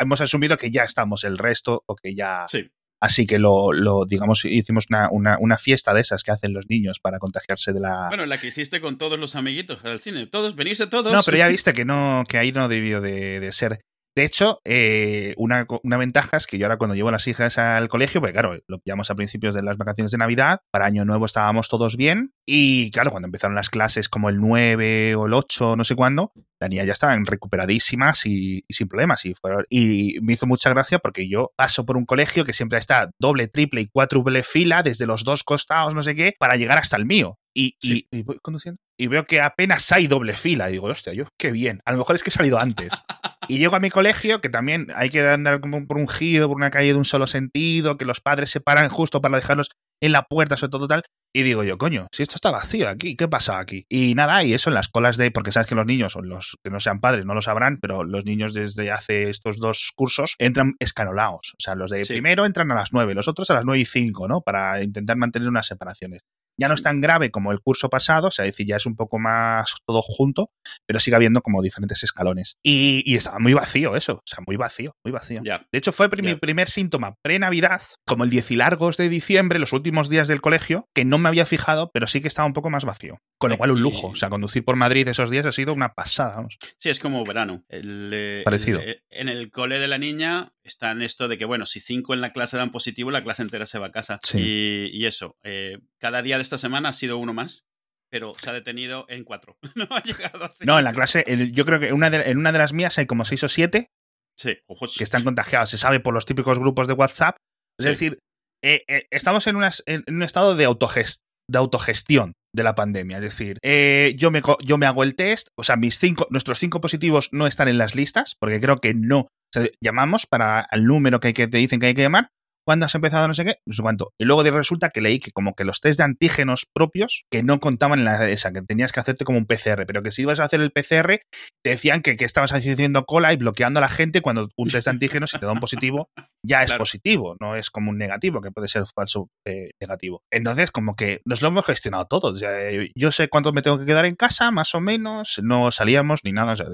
hemos 0.00 0.20
asumido 0.20 0.56
que 0.56 0.70
ya 0.70 0.84
estamos 0.84 1.24
el 1.24 1.38
resto 1.38 1.82
o 1.86 1.96
que 1.96 2.14
ya. 2.14 2.46
Sí. 2.48 2.68
Así 3.00 3.26
que 3.26 3.38
lo, 3.38 3.72
lo 3.72 4.06
digamos, 4.06 4.46
hicimos 4.46 4.86
una, 4.88 5.08
una, 5.10 5.36
una, 5.38 5.58
fiesta 5.58 5.92
de 5.92 6.00
esas 6.00 6.22
que 6.22 6.30
hacen 6.30 6.54
los 6.54 6.64
niños 6.70 7.00
para 7.00 7.18
contagiarse 7.18 7.72
de 7.72 7.80
la. 7.80 8.06
Bueno, 8.08 8.24
la 8.24 8.38
que 8.38 8.46
hiciste 8.46 8.80
con 8.80 8.96
todos 8.96 9.18
los 9.18 9.34
amiguitos 9.34 9.84
al 9.84 10.00
cine. 10.00 10.26
Todos, 10.26 10.56
venirse 10.56 10.86
todos. 10.86 11.12
No, 11.12 11.22
pero 11.22 11.36
ya 11.36 11.48
viste 11.48 11.74
que 11.74 11.84
no, 11.84 12.24
que 12.26 12.38
ahí 12.38 12.52
no 12.52 12.68
debió 12.68 13.00
de, 13.00 13.40
de 13.40 13.52
ser. 13.52 13.80
De 14.14 14.24
hecho, 14.24 14.60
eh, 14.64 15.34
una, 15.36 15.66
una, 15.82 15.96
ventaja 15.96 16.36
es 16.36 16.46
que 16.46 16.56
yo 16.56 16.66
ahora 16.66 16.76
cuando 16.76 16.94
llevo 16.94 17.08
a 17.08 17.12
las 17.12 17.26
hijas 17.26 17.58
al 17.58 17.88
colegio, 17.88 18.20
pues 18.20 18.32
claro, 18.32 18.56
lo 18.68 18.78
pillamos 18.78 19.10
a 19.10 19.16
principios 19.16 19.56
de 19.56 19.62
las 19.62 19.76
vacaciones 19.76 20.12
de 20.12 20.18
Navidad, 20.18 20.60
para 20.70 20.86
Año 20.86 21.04
Nuevo 21.04 21.26
estábamos 21.26 21.68
todos 21.68 21.96
bien, 21.96 22.32
y 22.46 22.92
claro, 22.92 23.10
cuando 23.10 23.26
empezaron 23.26 23.56
las 23.56 23.70
clases 23.70 24.08
como 24.08 24.28
el 24.28 24.40
9 24.40 25.16
o 25.16 25.26
el 25.26 25.34
8, 25.34 25.74
no 25.74 25.84
sé 25.84 25.96
cuándo, 25.96 26.32
la 26.60 26.68
niña 26.68 26.84
ya 26.84 26.92
estaban 26.92 27.26
recuperadísimas 27.26 28.24
y, 28.26 28.64
sin 28.68 28.88
problemas. 28.88 29.24
Y, 29.24 30.20
me 30.22 30.34
hizo 30.34 30.46
mucha 30.46 30.70
gracia 30.70 30.98
porque 30.98 31.28
yo 31.28 31.52
paso 31.56 31.84
por 31.84 31.96
un 31.96 32.06
colegio 32.06 32.44
que 32.44 32.52
siempre 32.52 32.78
está 32.78 33.10
doble, 33.18 33.48
triple 33.48 33.80
y 33.80 33.88
cuádruple 33.88 34.42
fila 34.42 34.82
desde 34.82 35.06
los 35.06 35.24
dos 35.24 35.42
costados, 35.42 35.94
no 35.94 36.02
sé 36.02 36.14
qué, 36.14 36.34
para 36.38 36.56
llegar 36.56 36.78
hasta 36.78 36.96
el 36.96 37.04
mío. 37.04 37.38
Y, 37.52 37.76
y, 37.80 38.06
y, 38.10 38.22
voy 38.22 38.38
conduciendo. 38.40 38.80
Y 38.98 39.08
veo 39.08 39.24
que 39.24 39.40
apenas 39.40 39.90
hay 39.92 40.06
doble 40.06 40.34
fila. 40.34 40.68
Y 40.68 40.74
digo, 40.74 40.86
hostia, 40.86 41.12
yo, 41.12 41.24
qué 41.38 41.50
bien. 41.50 41.80
A 41.84 41.92
lo 41.92 41.98
mejor 41.98 42.16
es 42.16 42.22
que 42.22 42.30
he 42.30 42.32
salido 42.32 42.58
antes. 42.58 42.90
y 43.48 43.58
llego 43.58 43.76
a 43.76 43.80
mi 43.80 43.90
colegio, 43.90 44.40
que 44.40 44.48
también 44.48 44.88
hay 44.94 45.10
que 45.10 45.26
andar 45.26 45.60
como 45.60 45.86
por 45.86 45.98
un 45.98 46.08
giro, 46.08 46.48
por 46.48 46.56
una 46.56 46.70
calle 46.70 46.92
de 46.92 46.98
un 46.98 47.04
solo 47.04 47.26
sentido, 47.26 47.96
que 47.96 48.04
los 48.04 48.20
padres 48.20 48.50
se 48.50 48.60
paran 48.60 48.88
justo 48.88 49.20
para 49.20 49.36
dejarlos 49.36 49.70
en 50.00 50.12
la 50.12 50.22
puerta, 50.22 50.56
sobre 50.56 50.70
todo 50.70 50.88
tal. 50.88 51.02
Y 51.36 51.42
digo 51.42 51.64
yo, 51.64 51.78
coño, 51.78 52.06
si 52.12 52.22
esto 52.22 52.36
está 52.36 52.52
vacío 52.52 52.88
aquí, 52.88 53.16
¿qué 53.16 53.26
pasa 53.26 53.58
aquí? 53.58 53.86
Y 53.88 54.14
nada, 54.14 54.44
y 54.44 54.54
eso 54.54 54.70
en 54.70 54.74
las 54.74 54.88
colas 54.88 55.16
de, 55.16 55.30
porque 55.32 55.50
sabes 55.50 55.66
que 55.66 55.74
los 55.74 55.86
niños, 55.86 56.14
o 56.14 56.22
los 56.22 56.56
que 56.62 56.70
no 56.70 56.78
sean 56.78 57.00
padres, 57.00 57.26
no 57.26 57.34
lo 57.34 57.42
sabrán, 57.42 57.78
pero 57.80 58.04
los 58.04 58.24
niños 58.24 58.54
desde 58.54 58.92
hace 58.92 59.30
estos 59.30 59.58
dos 59.58 59.92
cursos 59.96 60.36
entran 60.38 60.74
escanolados. 60.78 61.54
O 61.58 61.60
sea, 61.60 61.74
los 61.74 61.90
de 61.90 62.04
sí. 62.04 62.12
primero 62.12 62.44
entran 62.44 62.70
a 62.70 62.76
las 62.76 62.92
nueve, 62.92 63.14
los 63.14 63.26
otros 63.26 63.50
a 63.50 63.54
las 63.54 63.64
nueve 63.64 63.80
y 63.80 63.84
cinco, 63.84 64.28
¿no? 64.28 64.42
Para 64.42 64.82
intentar 64.82 65.16
mantener 65.16 65.48
unas 65.48 65.66
separaciones. 65.66 66.22
Ya 66.58 66.68
no 66.68 66.74
es 66.74 66.82
tan 66.82 67.00
grave 67.00 67.30
como 67.30 67.52
el 67.52 67.60
curso 67.60 67.88
pasado, 67.88 68.28
o 68.28 68.30
sea, 68.30 68.44
es 68.44 68.52
decir, 68.52 68.66
ya 68.66 68.76
es 68.76 68.86
un 68.86 68.96
poco 68.96 69.18
más 69.18 69.74
todo 69.86 70.02
junto, 70.02 70.50
pero 70.86 71.00
sigue 71.00 71.16
habiendo 71.16 71.42
como 71.42 71.62
diferentes 71.62 72.02
escalones. 72.02 72.56
Y, 72.62 73.02
y 73.04 73.16
estaba 73.16 73.38
muy 73.38 73.54
vacío 73.54 73.96
eso, 73.96 74.14
o 74.14 74.22
sea, 74.26 74.38
muy 74.46 74.56
vacío, 74.56 74.96
muy 75.04 75.12
vacío. 75.12 75.42
Yeah. 75.42 75.66
De 75.72 75.78
hecho, 75.78 75.92
fue 75.92 76.08
mi 76.08 76.28
yeah. 76.28 76.38
primer 76.38 76.68
síntoma 76.68 77.16
pre-Navidad, 77.22 77.82
como 78.06 78.24
el 78.24 78.30
10 78.30 78.52
y 78.52 78.56
largos 78.56 78.96
de 78.96 79.08
diciembre, 79.08 79.58
los 79.58 79.72
últimos 79.72 80.08
días 80.08 80.28
del 80.28 80.40
colegio, 80.40 80.88
que 80.94 81.04
no 81.04 81.18
me 81.18 81.28
había 81.28 81.46
fijado, 81.46 81.90
pero 81.92 82.06
sí 82.06 82.20
que 82.20 82.28
estaba 82.28 82.46
un 82.46 82.52
poco 82.52 82.70
más 82.70 82.84
vacío. 82.84 83.18
Con 83.38 83.50
lo 83.50 83.58
cual, 83.58 83.72
un 83.72 83.82
lujo. 83.82 84.08
O 84.08 84.14
sea, 84.14 84.30
conducir 84.30 84.64
por 84.64 84.76
Madrid 84.76 85.06
esos 85.08 85.30
días 85.30 85.44
ha 85.44 85.52
sido 85.52 85.74
una 85.74 85.92
pasada, 85.92 86.36
vamos. 86.36 86.56
Sí, 86.78 86.88
es 86.88 86.98
como 86.98 87.24
verano. 87.24 87.64
El, 87.68 88.10
eh, 88.12 88.42
Parecido. 88.44 88.80
El, 88.80 89.02
en 89.10 89.28
el 89.28 89.50
cole 89.50 89.78
de 89.78 89.88
la 89.88 89.98
niña 89.98 90.53
está 90.64 90.90
en 90.90 91.02
esto 91.02 91.28
de 91.28 91.38
que, 91.38 91.44
bueno, 91.44 91.66
si 91.66 91.80
cinco 91.80 92.14
en 92.14 92.20
la 92.20 92.32
clase 92.32 92.56
dan 92.56 92.72
positivo, 92.72 93.10
la 93.10 93.22
clase 93.22 93.42
entera 93.42 93.66
se 93.66 93.78
va 93.78 93.86
a 93.86 93.92
casa. 93.92 94.18
Sí. 94.22 94.38
Y, 94.40 94.90
y, 94.92 95.06
eso, 95.06 95.36
eh, 95.42 95.78
cada 95.98 96.22
día 96.22 96.36
de 96.36 96.42
esta 96.42 96.58
semana 96.58 96.88
ha 96.88 96.92
sido 96.92 97.18
uno 97.18 97.32
más, 97.32 97.66
pero 98.10 98.32
se 98.36 98.50
ha 98.50 98.52
detenido 98.52 99.06
en 99.08 99.24
cuatro. 99.24 99.58
no 99.74 99.86
ha 99.90 100.02
llegado 100.02 100.44
a 100.44 100.48
cinco. 100.48 100.64
No, 100.64 100.78
en 100.78 100.84
la 100.84 100.92
clase, 100.92 101.24
el, 101.26 101.52
yo 101.52 101.64
creo 101.64 101.80
que 101.80 101.92
una 101.92 102.10
de, 102.10 102.30
en 102.30 102.38
una 102.38 102.52
de 102.52 102.58
las 102.58 102.72
mías 102.72 102.98
hay 102.98 103.06
como 103.06 103.24
seis 103.24 103.42
o 103.44 103.48
siete 103.48 103.90
sí. 104.36 104.56
Ojos. 104.66 104.96
que 104.96 105.04
están 105.04 105.24
contagiados. 105.24 105.70
Se 105.70 105.78
sabe 105.78 106.00
por 106.00 106.14
los 106.14 106.26
típicos 106.26 106.58
grupos 106.58 106.88
de 106.88 106.94
WhatsApp. 106.94 107.36
Es 107.78 107.84
sí. 107.84 107.88
decir, 107.88 108.18
eh, 108.64 108.84
eh, 108.88 109.06
estamos 109.10 109.46
en, 109.46 109.56
unas, 109.56 109.82
en, 109.86 110.04
un 110.08 110.22
estado 110.22 110.56
de, 110.56 110.64
autogest, 110.64 111.22
de 111.50 111.58
autogestión 111.58 112.32
de 112.54 112.62
la 112.62 112.74
pandemia. 112.74 113.18
Es 113.18 113.24
decir, 113.24 113.58
eh, 113.62 114.14
yo, 114.16 114.30
me, 114.30 114.40
yo 114.64 114.78
me 114.78 114.86
hago 114.86 115.02
el 115.02 115.16
test, 115.16 115.48
o 115.58 115.64
sea, 115.64 115.76
mis 115.76 115.98
cinco, 115.98 116.26
nuestros 116.30 116.58
cinco 116.58 116.80
positivos 116.80 117.28
no 117.32 117.46
están 117.46 117.68
en 117.68 117.76
las 117.78 117.94
listas, 117.94 118.36
porque 118.40 118.60
creo 118.60 118.76
que 118.76 118.94
no. 118.94 119.28
Sea, 119.54 119.68
llamamos 119.82 120.26
para 120.26 120.66
el 120.70 120.84
número 120.84 121.20
que, 121.20 121.28
hay 121.28 121.34
que 121.34 121.48
te 121.48 121.58
dicen 121.58 121.80
que 121.80 121.86
hay 121.86 121.94
que 121.94 122.02
llamar, 122.02 122.30
¿Cuándo 122.66 122.86
has 122.86 122.94
empezado? 122.94 123.28
No 123.28 123.34
sé 123.34 123.44
qué, 123.44 123.56
no 123.66 123.74
sé 123.74 123.82
cuánto. 123.82 124.14
Y 124.18 124.24
luego 124.24 124.42
resulta 124.42 124.88
que 124.88 125.02
leí 125.02 125.18
que 125.18 125.32
como 125.32 125.54
que 125.54 125.64
los 125.64 125.80
test 125.80 125.98
de 125.98 126.04
antígenos 126.04 126.66
propios 126.72 127.24
que 127.30 127.42
no 127.42 127.60
contaban 127.60 127.98
en 127.98 128.04
la 128.06 128.28
esa, 128.30 128.52
que 128.52 128.62
tenías 128.62 128.90
que 128.90 129.00
hacerte 129.00 129.24
como 129.24 129.38
un 129.38 129.46
PCR, 129.46 129.84
pero 129.86 130.02
que 130.02 130.10
si 130.10 130.22
ibas 130.22 130.40
a 130.40 130.44
hacer 130.44 130.62
el 130.62 130.72
PCR, 130.72 131.20
te 131.62 131.70
decían 131.70 132.00
que, 132.00 132.16
que 132.16 132.24
estabas 132.24 132.52
haciendo 132.52 133.04
cola 133.04 133.34
y 133.34 133.36
bloqueando 133.36 133.78
a 133.78 133.82
la 133.82 133.88
gente 133.88 134.22
cuando 134.22 134.48
un 134.56 134.68
test 134.68 134.86
de 134.86 134.92
antígenos, 134.92 135.30
si 135.30 135.38
te 135.38 135.44
da 135.44 135.52
un 135.52 135.60
positivo, 135.60 136.08
ya 136.42 136.62
es 136.62 136.70
claro. 136.70 136.80
positivo, 136.80 137.36
no 137.38 137.54
es 137.54 137.70
como 137.70 137.90
un 137.90 137.98
negativo, 137.98 138.40
que 138.40 138.50
puede 138.50 138.68
ser 138.68 138.84
falso 138.94 139.28
eh, 139.46 139.70
negativo. 139.80 140.22
Entonces, 140.32 140.70
como 140.70 140.96
que 140.96 141.20
nos 141.26 141.42
lo 141.42 141.48
hemos 141.48 141.66
gestionado 141.66 142.06
todo. 142.06 142.32
O 142.32 142.36
sea, 142.36 142.50
yo 142.96 143.12
sé 143.12 143.28
cuánto 143.28 143.52
me 143.52 143.60
tengo 143.60 143.78
que 143.78 143.86
quedar 143.86 144.06
en 144.06 144.14
casa, 144.14 144.50
más 144.50 144.74
o 144.74 144.80
menos, 144.80 145.38
no 145.42 145.70
salíamos 145.70 146.20
ni 146.24 146.32
nada. 146.32 146.54
O 146.54 146.56
sea, 146.56 146.66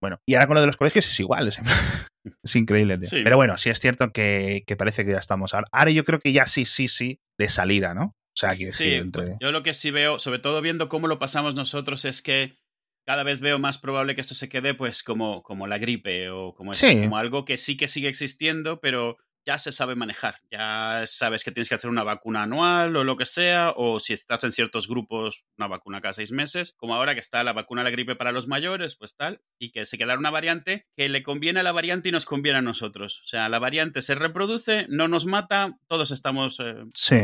bueno, 0.00 0.20
y 0.26 0.34
ahora 0.34 0.46
con 0.46 0.54
lo 0.54 0.60
de 0.60 0.66
los 0.66 0.76
colegios 0.76 1.06
es 1.06 1.20
igual. 1.20 1.48
Es, 1.48 1.58
es 2.42 2.56
increíble. 2.56 2.98
Tío. 2.98 3.08
Sí. 3.08 3.20
Pero 3.22 3.36
bueno, 3.36 3.58
sí 3.58 3.70
es 3.70 3.80
cierto 3.80 4.10
que, 4.12 4.64
que, 4.66 4.76
parece 4.76 5.04
que 5.04 5.12
ya 5.12 5.18
estamos. 5.18 5.54
Ahora, 5.54 5.66
ahora 5.72 5.90
yo 5.90 6.04
creo 6.04 6.20
que 6.20 6.32
ya 6.32 6.46
sí, 6.46 6.64
sí, 6.64 6.88
sí, 6.88 7.20
de 7.38 7.48
salida, 7.48 7.94
¿no? 7.94 8.04
O 8.04 8.40
sea, 8.40 8.50
aquí 8.50 8.70
sí, 8.70 8.94
entre... 8.94 9.36
yo 9.40 9.50
lo 9.50 9.64
que 9.64 9.74
sí 9.74 9.90
veo, 9.90 10.20
sobre 10.20 10.38
todo 10.38 10.62
viendo 10.62 10.88
cómo 10.88 11.08
lo 11.08 11.18
pasamos 11.18 11.56
nosotros, 11.56 12.04
es 12.04 12.22
que 12.22 12.56
cada 13.04 13.24
vez 13.24 13.40
veo 13.40 13.58
más 13.58 13.78
probable 13.78 14.14
que 14.14 14.20
esto 14.20 14.36
se 14.36 14.48
quede 14.48 14.74
pues 14.74 15.02
como, 15.02 15.42
como 15.42 15.66
la 15.66 15.78
gripe 15.78 16.30
o 16.30 16.54
como, 16.54 16.72
sí. 16.72 16.86
eso, 16.86 17.00
como 17.00 17.16
algo 17.16 17.44
que 17.44 17.56
sí 17.56 17.76
que 17.76 17.88
sigue 17.88 18.06
existiendo, 18.06 18.80
pero 18.80 19.16
ya 19.48 19.56
se 19.56 19.72
sabe 19.72 19.94
manejar. 19.94 20.42
Ya 20.50 21.04
sabes 21.06 21.42
que 21.42 21.50
tienes 21.50 21.70
que 21.70 21.74
hacer 21.74 21.88
una 21.88 22.04
vacuna 22.04 22.42
anual 22.42 22.94
o 22.96 23.02
lo 23.02 23.16
que 23.16 23.24
sea, 23.24 23.72
o 23.74 23.98
si 23.98 24.12
estás 24.12 24.44
en 24.44 24.52
ciertos 24.52 24.88
grupos, 24.88 25.46
una 25.56 25.68
vacuna 25.68 26.02
cada 26.02 26.12
seis 26.12 26.32
meses, 26.32 26.74
como 26.76 26.94
ahora 26.94 27.14
que 27.14 27.20
está 27.20 27.42
la 27.42 27.54
vacuna 27.54 27.80
de 27.80 27.84
la 27.84 27.90
gripe 27.90 28.14
para 28.14 28.30
los 28.30 28.46
mayores, 28.46 28.96
pues 28.96 29.16
tal, 29.16 29.40
y 29.58 29.70
que 29.70 29.86
se 29.86 29.96
quedará 29.96 30.18
una 30.18 30.30
variante 30.30 30.86
que 30.94 31.08
le 31.08 31.22
conviene 31.22 31.60
a 31.60 31.62
la 31.62 31.72
variante 31.72 32.10
y 32.10 32.12
nos 32.12 32.26
conviene 32.26 32.58
a 32.58 32.62
nosotros. 32.62 33.22
O 33.24 33.26
sea, 33.26 33.48
la 33.48 33.58
variante 33.58 34.02
se 34.02 34.14
reproduce, 34.14 34.84
no 34.90 35.08
nos 35.08 35.24
mata, 35.24 35.78
todos 35.86 36.10
estamos... 36.10 36.60
Eh, 36.60 36.84
sí. 36.92 37.16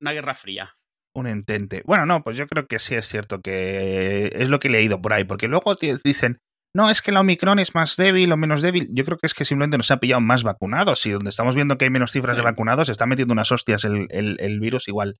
Una 0.00 0.12
guerra 0.12 0.34
fría 0.34 0.76
un 1.16 1.28
entente. 1.28 1.82
Bueno, 1.86 2.06
no, 2.06 2.24
pues 2.24 2.36
yo 2.36 2.48
creo 2.48 2.66
que 2.66 2.80
sí 2.80 2.96
es 2.96 3.06
cierto 3.06 3.40
que 3.40 4.32
es 4.34 4.48
lo 4.48 4.58
que 4.58 4.66
he 4.66 4.72
leído 4.72 5.00
por 5.00 5.12
ahí, 5.12 5.22
porque 5.22 5.46
luego 5.46 5.76
dicen, 6.02 6.40
no, 6.74 6.90
es 6.90 7.02
que 7.02 7.12
la 7.12 7.20
Omicron 7.20 7.60
es 7.60 7.74
más 7.74 7.96
débil 7.96 8.32
o 8.32 8.36
menos 8.36 8.60
débil. 8.60 8.88
Yo 8.92 9.04
creo 9.04 9.16
que 9.16 9.28
es 9.28 9.34
que 9.34 9.44
simplemente 9.44 9.76
nos 9.76 9.92
ha 9.92 9.98
pillado 9.98 10.20
más 10.20 10.42
vacunados 10.42 11.06
y 11.06 11.12
donde 11.12 11.30
estamos 11.30 11.54
viendo 11.54 11.78
que 11.78 11.84
hay 11.84 11.90
menos 11.90 12.10
cifras 12.10 12.36
sí. 12.36 12.40
de 12.40 12.44
vacunados, 12.44 12.86
se 12.86 12.92
está 12.92 13.06
metiendo 13.06 13.32
unas 13.32 13.52
hostias 13.52 13.84
el, 13.84 14.08
el, 14.10 14.36
el, 14.40 14.58
virus 14.58 14.88
igual 14.88 15.14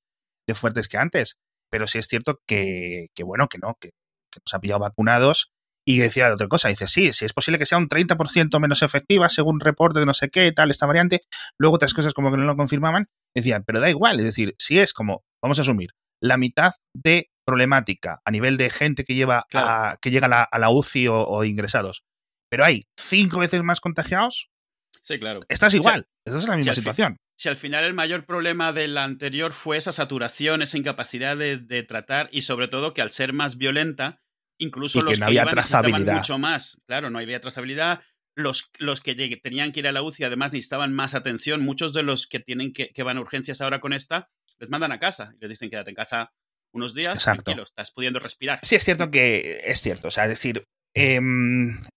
de 0.48 0.54
fuertes 0.54 0.88
que 0.88 0.98
antes. 0.98 1.36
Pero 1.70 1.86
sí 1.86 1.98
es 1.98 2.08
cierto 2.08 2.40
que, 2.46 3.06
que 3.14 3.22
bueno, 3.22 3.46
que 3.48 3.58
no, 3.58 3.76
que, 3.80 3.90
que, 4.32 4.40
nos 4.44 4.52
ha 4.52 4.58
pillado 4.58 4.80
vacunados. 4.80 5.52
Y 5.86 5.98
decía 5.98 6.32
otra 6.32 6.48
cosa, 6.48 6.70
dice, 6.70 6.88
sí, 6.88 7.12
sí 7.12 7.24
es 7.24 7.34
posible 7.34 7.58
que 7.58 7.66
sea 7.66 7.78
un 7.78 7.88
30% 7.88 8.58
menos 8.58 8.82
efectiva 8.82 9.28
según 9.28 9.60
reporte 9.60 10.00
de 10.00 10.06
no 10.06 10.14
sé 10.14 10.30
qué, 10.30 10.50
tal, 10.50 10.70
esta 10.70 10.86
variante. 10.86 11.20
Luego 11.58 11.76
otras 11.76 11.94
cosas 11.94 12.14
como 12.14 12.30
que 12.30 12.38
no 12.38 12.44
lo 12.44 12.56
confirmaban. 12.56 13.06
Decían, 13.34 13.64
pero 13.64 13.80
da 13.80 13.90
igual, 13.90 14.18
es 14.18 14.24
decir, 14.24 14.54
si 14.58 14.80
es 14.80 14.92
como, 14.92 15.24
vamos 15.42 15.58
a 15.58 15.62
asumir, 15.62 15.90
la 16.24 16.38
mitad 16.38 16.72
de 16.94 17.30
problemática 17.46 18.20
a 18.24 18.30
nivel 18.30 18.56
de 18.56 18.70
gente 18.70 19.04
que 19.04 19.14
lleva 19.14 19.46
claro. 19.50 19.68
a, 19.68 19.96
que 20.00 20.10
llega 20.10 20.26
a 20.26 20.30
la, 20.30 20.42
a 20.42 20.58
la 20.58 20.70
UCI 20.70 21.08
o, 21.08 21.22
o, 21.22 21.44
ingresados, 21.44 22.04
pero 22.50 22.64
hay 22.64 22.86
cinco 22.98 23.40
veces 23.40 23.62
más 23.62 23.80
contagiados, 23.80 24.50
sí, 25.02 25.18
claro. 25.18 25.40
estás 25.48 25.74
igual, 25.74 26.08
si, 26.24 26.30
estás 26.30 26.44
en 26.44 26.50
la 26.50 26.56
misma 26.56 26.74
si 26.74 26.80
situación. 26.80 27.18
si 27.36 27.50
al 27.50 27.56
final 27.56 27.84
el 27.84 27.92
mayor 27.92 28.24
problema 28.24 28.72
del 28.72 28.96
anterior 28.96 29.52
fue 29.52 29.76
esa 29.76 29.92
saturación, 29.92 30.62
esa 30.62 30.78
incapacidad 30.78 31.36
de, 31.36 31.58
de 31.58 31.82
tratar 31.82 32.30
y 32.32 32.42
sobre 32.42 32.68
todo 32.68 32.94
que 32.94 33.02
al 33.02 33.10
ser 33.10 33.34
más 33.34 33.58
violenta, 33.58 34.22
incluso 34.58 35.00
y 35.00 35.02
los 35.02 35.12
que 35.12 35.18
no 35.18 35.26
había 35.26 35.42
iban 35.42 35.52
trazabilidad. 35.52 36.16
mucho 36.16 36.38
más. 36.38 36.80
Claro, 36.86 37.10
no 37.10 37.18
había 37.18 37.40
trazabilidad. 37.40 38.00
Los, 38.36 38.70
los 38.78 39.00
que 39.00 39.14
tenían 39.14 39.72
que 39.72 39.80
ir 39.80 39.88
a 39.88 39.92
la 39.92 40.02
UCI 40.02 40.24
además 40.24 40.52
necesitaban 40.52 40.94
más 40.94 41.14
atención. 41.14 41.62
Muchos 41.62 41.92
de 41.92 42.02
los 42.02 42.26
que 42.26 42.40
tienen 42.40 42.72
que, 42.72 42.90
que 42.92 43.02
van 43.02 43.18
a 43.18 43.20
urgencias 43.20 43.60
ahora 43.60 43.80
con 43.80 43.92
esta 43.92 44.30
les 44.58 44.70
mandan 44.70 44.92
a 44.92 44.98
casa 44.98 45.32
y 45.36 45.40
les 45.40 45.50
dicen 45.50 45.70
quédate 45.70 45.90
en 45.90 45.96
casa 45.96 46.32
unos 46.72 46.94
días 46.94 47.14
Exacto. 47.14 47.44
tranquilo, 47.44 47.62
estás 47.62 47.92
pudiendo 47.92 48.18
respirar. 48.18 48.58
Sí, 48.62 48.74
es 48.74 48.84
cierto 48.84 49.10
que 49.10 49.62
es 49.64 49.80
cierto. 49.80 50.08
O 50.08 50.10
sea, 50.10 50.24
es 50.24 50.30
decir, 50.30 50.64
eh, 50.94 51.20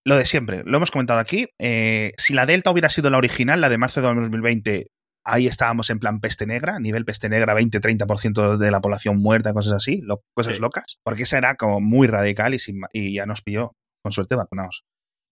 lo 0.05 0.17
de 0.17 0.25
siempre, 0.25 0.63
lo 0.65 0.77
hemos 0.77 0.91
comentado 0.91 1.19
aquí. 1.19 1.47
Eh, 1.59 2.13
si 2.17 2.33
la 2.33 2.45
Delta 2.45 2.71
hubiera 2.71 2.89
sido 2.89 3.09
la 3.09 3.17
original, 3.17 3.61
la 3.61 3.69
de 3.69 3.77
marzo 3.77 4.01
de 4.01 4.07
2020, 4.07 4.87
ahí 5.23 5.47
estábamos 5.47 5.89
en 5.89 5.99
plan 5.99 6.19
peste 6.19 6.45
negra, 6.47 6.79
nivel 6.79 7.05
peste 7.05 7.29
negra, 7.29 7.55
20-30% 7.55 8.57
de 8.57 8.71
la 8.71 8.81
población 8.81 9.17
muerta, 9.17 9.53
cosas 9.53 9.73
así, 9.73 10.01
lo, 10.01 10.23
cosas 10.33 10.55
sí. 10.55 10.61
locas. 10.61 10.99
Porque 11.03 11.23
esa 11.23 11.37
era 11.37 11.55
como 11.55 11.81
muy 11.81 12.07
radical 12.07 12.53
y, 12.53 12.59
sin, 12.59 12.81
y 12.93 13.15
ya 13.15 13.25
nos 13.25 13.41
pilló, 13.41 13.75
con 14.01 14.11
suerte, 14.11 14.35
vacunados. 14.35 14.83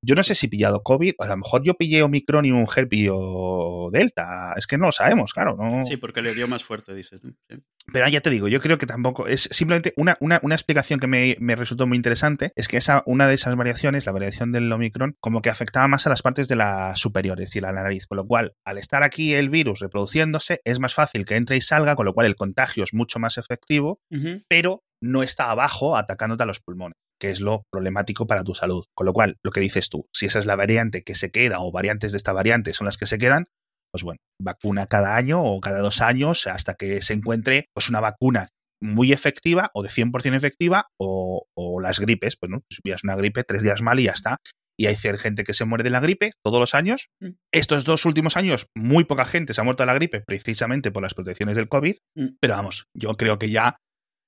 Yo 0.05 0.13
no 0.13 0.23
sé 0.23 0.35
si 0.35 0.45
he 0.45 0.49
pillado 0.49 0.83
COVID, 0.83 1.13
a 1.17 1.27
lo 1.27 1.37
mejor 1.37 1.63
yo 1.63 1.73
pillé 1.73 2.03
Omicron 2.03 2.45
y 2.45 2.51
un 2.51 2.59
mujer 2.59 2.87
pilló 2.87 3.89
Delta. 3.91 4.53
Es 4.55 4.67
que 4.67 4.77
no 4.77 4.87
lo 4.87 4.91
sabemos, 4.91 5.33
claro. 5.33 5.55
No... 5.57 5.83
Sí, 5.85 5.97
porque 5.97 6.21
le 6.21 6.35
dio 6.35 6.47
más 6.47 6.63
fuerte, 6.63 6.93
dices. 6.93 7.21
Sí. 7.21 7.63
Pero 7.91 8.07
ya 8.07 8.21
te 8.21 8.29
digo, 8.29 8.47
yo 8.47 8.59
creo 8.59 8.77
que 8.77 8.85
tampoco 8.85 9.27
es 9.27 9.47
simplemente 9.51 9.93
una, 9.97 10.17
una, 10.19 10.39
una 10.43 10.55
explicación 10.55 10.99
que 10.99 11.07
me, 11.07 11.35
me, 11.39 11.55
resultó 11.55 11.87
muy 11.87 11.95
interesante. 11.95 12.51
Es 12.55 12.67
que 12.67 12.77
esa, 12.77 13.03
una 13.05 13.27
de 13.27 13.35
esas 13.35 13.55
variaciones, 13.55 14.05
la 14.05 14.11
variación 14.11 14.51
del 14.51 14.71
Omicron, 14.71 15.15
como 15.19 15.41
que 15.41 15.49
afectaba 15.49 15.87
más 15.87 16.05
a 16.05 16.09
las 16.09 16.21
partes 16.21 16.47
de 16.47 16.55
la 16.55 16.95
superior, 16.95 17.39
es 17.39 17.49
decir, 17.49 17.65
a 17.65 17.71
la 17.71 17.81
nariz. 17.81 18.05
Con 18.05 18.17
lo 18.17 18.27
cual, 18.27 18.53
al 18.63 18.77
estar 18.77 19.01
aquí 19.01 19.33
el 19.33 19.49
virus 19.49 19.79
reproduciéndose, 19.79 20.61
es 20.65 20.79
más 20.79 20.93
fácil 20.93 21.25
que 21.25 21.35
entre 21.35 21.57
y 21.57 21.61
salga, 21.61 21.95
con 21.95 22.05
lo 22.05 22.13
cual 22.13 22.27
el 22.27 22.35
contagio 22.35 22.83
es 22.83 22.93
mucho 22.93 23.19
más 23.19 23.37
efectivo, 23.37 23.99
uh 24.11 24.15
-huh. 24.15 24.43
pero 24.47 24.83
no 25.01 25.23
está 25.23 25.51
abajo 25.51 25.97
atacándote 25.97 26.43
a 26.43 26.47
los 26.47 26.59
pulmones 26.59 27.04
que 27.19 27.29
es 27.29 27.39
lo 27.41 27.63
problemático 27.71 28.27
para 28.27 28.43
tu 28.43 28.53
salud. 28.53 28.85
Con 28.95 29.05
lo 29.05 29.13
cual, 29.13 29.37
lo 29.43 29.51
que 29.51 29.61
dices 29.61 29.89
tú, 29.89 30.07
si 30.13 30.25
esa 30.25 30.39
es 30.39 30.45
la 30.45 30.55
variante 30.55 31.03
que 31.03 31.15
se 31.15 31.31
queda 31.31 31.59
o 31.59 31.71
variantes 31.71 32.11
de 32.11 32.17
esta 32.17 32.33
variante 32.33 32.73
son 32.73 32.85
las 32.85 32.97
que 32.97 33.05
se 33.05 33.17
quedan, 33.17 33.45
pues 33.91 34.03
bueno, 34.03 34.19
vacuna 34.41 34.87
cada 34.87 35.15
año 35.15 35.41
o 35.43 35.61
cada 35.61 35.79
dos 35.79 36.01
años 36.01 36.47
hasta 36.47 36.73
que 36.73 37.01
se 37.01 37.13
encuentre 37.13 37.69
pues 37.73 37.89
una 37.89 38.01
vacuna 38.01 38.49
muy 38.81 39.13
efectiva 39.13 39.71
o 39.73 39.83
de 39.83 39.89
100% 39.89 40.35
efectiva 40.35 40.87
o, 40.99 41.45
las 41.81 41.99
gripes, 41.99 42.35
pues 42.37 42.49
no, 42.49 42.61
si 42.69 42.81
pillas 42.81 43.03
una 43.03 43.15
gripe 43.15 43.43
tres 43.43 43.63
días 43.63 43.81
mal 43.81 43.99
y 43.99 44.03
ya 44.03 44.11
está. 44.11 44.37
Y 44.77 44.87
hay 44.87 44.95
gente 44.95 45.43
que 45.43 45.53
se 45.53 45.63
muere 45.63 45.83
de 45.83 45.89
la 45.89 46.01
gripe 46.01 46.31
todos 46.43 46.59
los 46.59 46.73
años. 46.75 47.07
Mm. 47.21 47.29
Estos 47.53 47.85
dos 47.85 48.05
últimos 48.05 48.35
años, 48.35 48.67
muy 48.75 49.05
poca 49.05 49.23
gente 49.23 49.53
se 49.53 49.61
ha 49.61 49.63
muerto 49.63 49.83
de 49.83 49.87
la 49.87 49.93
gripe 49.93 50.21
precisamente 50.21 50.91
por 50.91 51.03
las 51.03 51.13
protecciones 51.13 51.55
del 51.55 51.69
COVID. 51.69 51.95
Mm. 52.15 52.27
Pero 52.41 52.55
vamos, 52.55 52.85
yo 52.93 53.15
creo 53.15 53.39
que 53.39 53.49
ya 53.49 53.77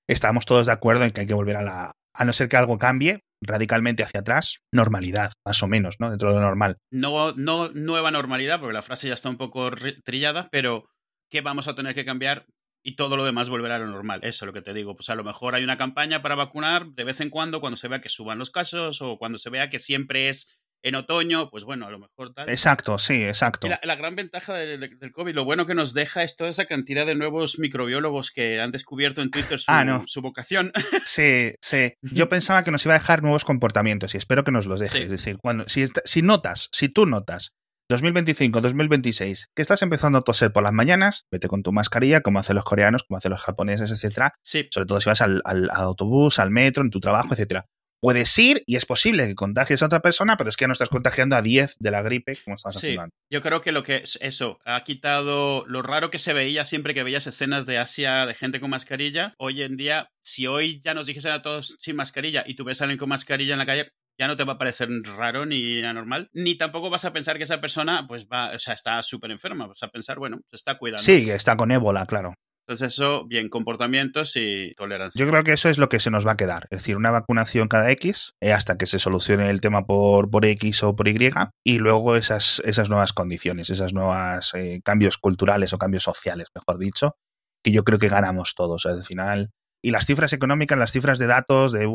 estamos 0.10 0.46
todos 0.46 0.68
de 0.68 0.72
acuerdo 0.72 1.04
en 1.04 1.12
que 1.12 1.22
hay 1.22 1.28
que 1.28 1.34
volver 1.34 1.58
a 1.58 1.64
la, 1.64 1.92
a 2.18 2.26
no 2.26 2.34
ser 2.34 2.50
que 2.50 2.58
algo 2.58 2.78
cambie 2.78 3.22
radicalmente 3.42 4.04
hacia 4.04 4.22
atrás, 4.22 4.58
normalidad, 4.72 5.32
más 5.46 5.62
o 5.62 5.68
menos, 5.68 5.98
¿no? 6.00 6.10
Dentro 6.10 6.30
de 6.30 6.36
lo 6.36 6.42
normal. 6.42 6.78
No, 6.92 7.34
no 7.34 7.70
nueva 7.70 8.10
normalidad, 8.10 8.60
porque 8.60 8.74
la 8.74 8.82
frase 8.82 9.08
ya 9.08 9.14
está 9.14 9.30
un 9.30 9.38
poco 9.38 9.70
trillada, 10.04 10.50
pero 10.52 10.90
¿qué 11.30 11.42
vamos 11.42 11.68
a 11.68 11.76
tener 11.76 11.94
que 11.94 12.06
cambiar? 12.06 12.48
Y 12.84 12.96
todo 12.96 13.18
lo 13.18 13.26
demás 13.26 13.50
volverá 13.50 13.76
a 13.76 13.80
lo 13.80 13.88
normal. 13.88 14.22
Eso 14.24 14.46
es 14.46 14.48
lo 14.48 14.54
que 14.54 14.62
te 14.62 14.74
digo. 14.74 14.96
Pues 14.96 15.10
a 15.10 15.16
lo 15.16 15.24
mejor 15.24 15.54
hay 15.54 15.64
una 15.64 15.78
campaña 15.78 16.22
para 16.22 16.36
vacunar 16.36 16.88
de 16.88 17.04
vez 17.04 17.22
en 17.22 17.30
cuando, 17.30 17.60
cuando 17.60 17.78
se 17.78 17.88
vea 17.88 18.02
que 18.02 18.10
suban 18.10 18.40
los 18.40 18.50
casos 18.50 19.02
o 19.02 19.18
cuando 19.18 19.38
se 19.38 19.50
vea 19.50 19.70
que 19.70 19.80
siempre 19.80 20.30
es 20.30 20.58
en 20.84 20.96
otoño, 20.96 21.50
pues 21.50 21.64
bueno, 21.64 21.88
a 21.88 21.92
lo 21.92 22.00
mejor 22.00 22.34
tal. 22.34 22.50
Exacto, 22.50 22.98
sí, 22.98 23.24
exacto. 23.24 23.68
La, 23.68 23.96
gran 23.96 24.16
ventaja 24.16 24.54
del, 24.54 25.12
COVID, 25.12 25.34
lo 25.34 25.46
bueno 25.46 25.66
que 25.66 25.76
nos 25.76 25.94
deja 25.94 26.24
es 26.24 26.36
toda 26.36 26.50
esa 26.50 26.66
cantidad 26.66 27.06
de 27.06 27.16
nuevos 27.16 27.60
microbiólogos 27.60 28.32
que 28.32 28.62
han 28.62 28.72
descubierto 28.72 29.22
en 29.22 29.32
Twitter 29.32 29.60
su, 29.60 29.72
ah, 29.72 30.04
su 30.06 30.22
vocación. 30.22 30.72
Sí, 31.06 31.54
sí. 31.62 31.94
Yo 32.02 32.30
pensaba 32.30 32.64
que 32.64 32.72
nos 32.72 32.86
iba 32.86 32.94
a 32.94 33.00
dejar 33.00 33.24
nuevos 33.24 33.46
comportamientos 33.46 34.14
y 34.14 34.18
espero 34.18 34.44
que 34.44 34.52
nos 34.52 34.66
los 34.66 34.80
deje. 34.80 35.04
Es 35.04 35.10
decir, 35.10 35.38
cuando, 35.42 35.68
si, 35.68 35.86
si 36.06 36.22
notas, 36.22 36.70
si 36.72 36.90
tú 36.90 37.06
notas 37.06 37.54
2025, 37.90 38.60
2026, 38.60 39.50
que 39.56 39.62
estás 39.62 39.82
empezando 39.82 40.18
a 40.18 40.22
toser 40.22 40.52
por 40.52 40.64
las 40.64 40.74
mañanas, 40.74 41.26
vete 41.32 41.48
con 41.48 41.64
tu 41.64 41.72
mascarilla, 41.72 42.22
como 42.22 42.40
hacen 42.40 42.56
los 42.56 42.66
coreanos, 42.66 43.04
como 43.04 43.18
hacen 43.18 43.32
los 43.32 43.42
japoneses, 43.42 43.90
etcétera. 43.90 44.34
Sí. 44.44 44.68
Sobre 44.72 44.88
todo 44.88 45.00
si 45.00 45.10
vas 45.10 45.22
al, 45.22 45.42
al, 45.46 45.70
autobús, 45.72 46.40
al 46.40 46.52
metro, 46.52 46.84
en 46.84 46.90
tu 46.90 47.00
trabajo, 47.00 47.34
etcétera 47.34 47.66
puedes 48.00 48.38
ir 48.38 48.64
y 48.66 48.76
es 48.76 48.86
posible 48.86 49.28
que 49.28 49.36
contagies 49.36 49.82
a 49.82 49.88
otra 49.88 50.02
persona, 50.02 50.38
pero 50.38 50.50
es 50.50 50.58
que 50.58 50.68
no 50.68 50.74
estás 50.74 50.90
contagiando 50.90 51.36
a 51.36 51.42
10 51.42 51.78
de 51.80 51.92
la 51.92 52.02
gripe 52.02 52.38
como 52.44 52.56
estabas 52.56 52.80
sí, 52.80 52.98
Yo 53.32 53.42
creo 53.42 53.62
que 53.62 53.72
lo 53.72 53.84
que 53.84 53.98
es 53.98 54.18
eso, 54.22 54.60
ha 54.66 54.84
quitado 54.84 55.66
lo 55.68 55.82
raro 55.82 56.10
que 56.10 56.20
se 56.20 56.34
veía 56.34 56.66
siempre 56.66 56.94
que 56.94 57.04
veías 57.04 57.28
escenas 57.28 57.66
de 57.66 57.78
Asia 57.78 58.26
de 58.26 58.34
gente 58.34 58.60
con 58.60 58.70
mascarilla. 58.70 59.34
Hoy 59.38 59.62
en 59.62 59.78
día, 59.78 60.10
si 60.24 60.48
hoy 60.48 60.82
ya 60.82 60.94
nos 60.94 61.08
dijesen 61.08 61.32
a 61.32 61.42
todos 61.42 61.76
sin 61.80 61.96
mascarilla 61.96 62.44
y 62.46 62.56
tú 62.56 62.64
ves 62.64 62.82
a 62.82 62.86
alguien 62.86 63.00
con 63.00 63.10
mascarilla 63.10 63.54
en 63.54 63.60
la 63.60 63.66
calle, 63.66 63.92
ya 64.20 64.28
no 64.28 64.36
te 64.36 64.44
va 64.44 64.54
a 64.54 64.58
parecer 64.58 64.90
raro 65.16 65.46
ni 65.46 65.82
anormal, 65.84 66.30
ni 66.34 66.56
tampoco 66.56 66.90
vas 66.90 67.06
a 67.06 67.14
pensar 67.14 67.38
que 67.38 67.44
esa 67.44 67.62
persona 67.62 68.06
pues 68.08 68.26
va, 68.26 68.52
o 68.56 68.60
sea, 68.60 68.74
está 68.74 69.02
súper 69.04 69.32
enferma, 69.32 69.68
vas 69.68 69.84
a 69.84 69.90
pensar, 69.90 70.18
bueno, 70.18 70.42
se 70.50 70.56
está 70.56 70.78
cuidando. 70.78 71.04
Sí, 71.04 71.26
que 71.26 71.36
está 71.36 71.56
con 71.56 71.72
ébola, 71.72 72.06
claro. 72.06 72.34
Entonces 72.68 72.96
eso, 72.96 73.26
bien, 73.26 73.48
comportamientos 73.48 74.36
y 74.36 74.74
tolerancia. 74.76 75.18
Yo 75.18 75.30
creo 75.32 75.42
que 75.46 75.54
eso 75.54 75.70
es 75.70 75.78
lo 75.78 75.88
que 75.88 76.02
se 76.02 76.12
nos 76.12 76.28
va 76.28 76.34
a 76.34 76.38
quedar. 76.38 76.68
Es 76.70 76.82
decir, 76.82 76.98
una 76.98 77.12
vacunación 77.12 77.70
cada 77.70 77.90
X 77.92 78.34
eh, 78.42 78.52
hasta 78.52 78.78
que 78.78 78.88
se 78.88 79.00
solucione 79.00 79.50
el 79.50 79.62
tema 79.62 79.86
por, 79.86 80.30
por 80.30 80.46
X 80.46 80.84
o 80.84 80.94
por 80.94 81.08
Y 81.08 81.32
y 81.64 81.80
luego 81.80 82.18
esas, 82.18 82.62
esas 82.66 82.90
nuevas 82.90 83.14
condiciones, 83.14 83.70
esas 83.70 83.94
nuevas 83.94 84.54
eh, 84.54 84.82
cambios 84.84 85.18
culturales 85.18 85.72
o 85.72 85.78
cambios 85.78 86.04
sociales, 86.04 86.48
mejor 86.54 86.78
dicho, 86.78 87.16
que 87.64 87.72
yo 87.72 87.86
creo 87.86 88.00
que 88.00 88.10
ganamos 88.10 88.54
todos. 88.54 88.86
al 88.86 89.02
final, 89.06 89.52
y 89.82 89.92
las 89.92 90.06
cifras 90.06 90.34
económicas, 90.34 90.78
las 90.78 90.92
cifras 90.92 91.20
de 91.20 91.28
datos, 91.28 91.72
de, 91.72 91.86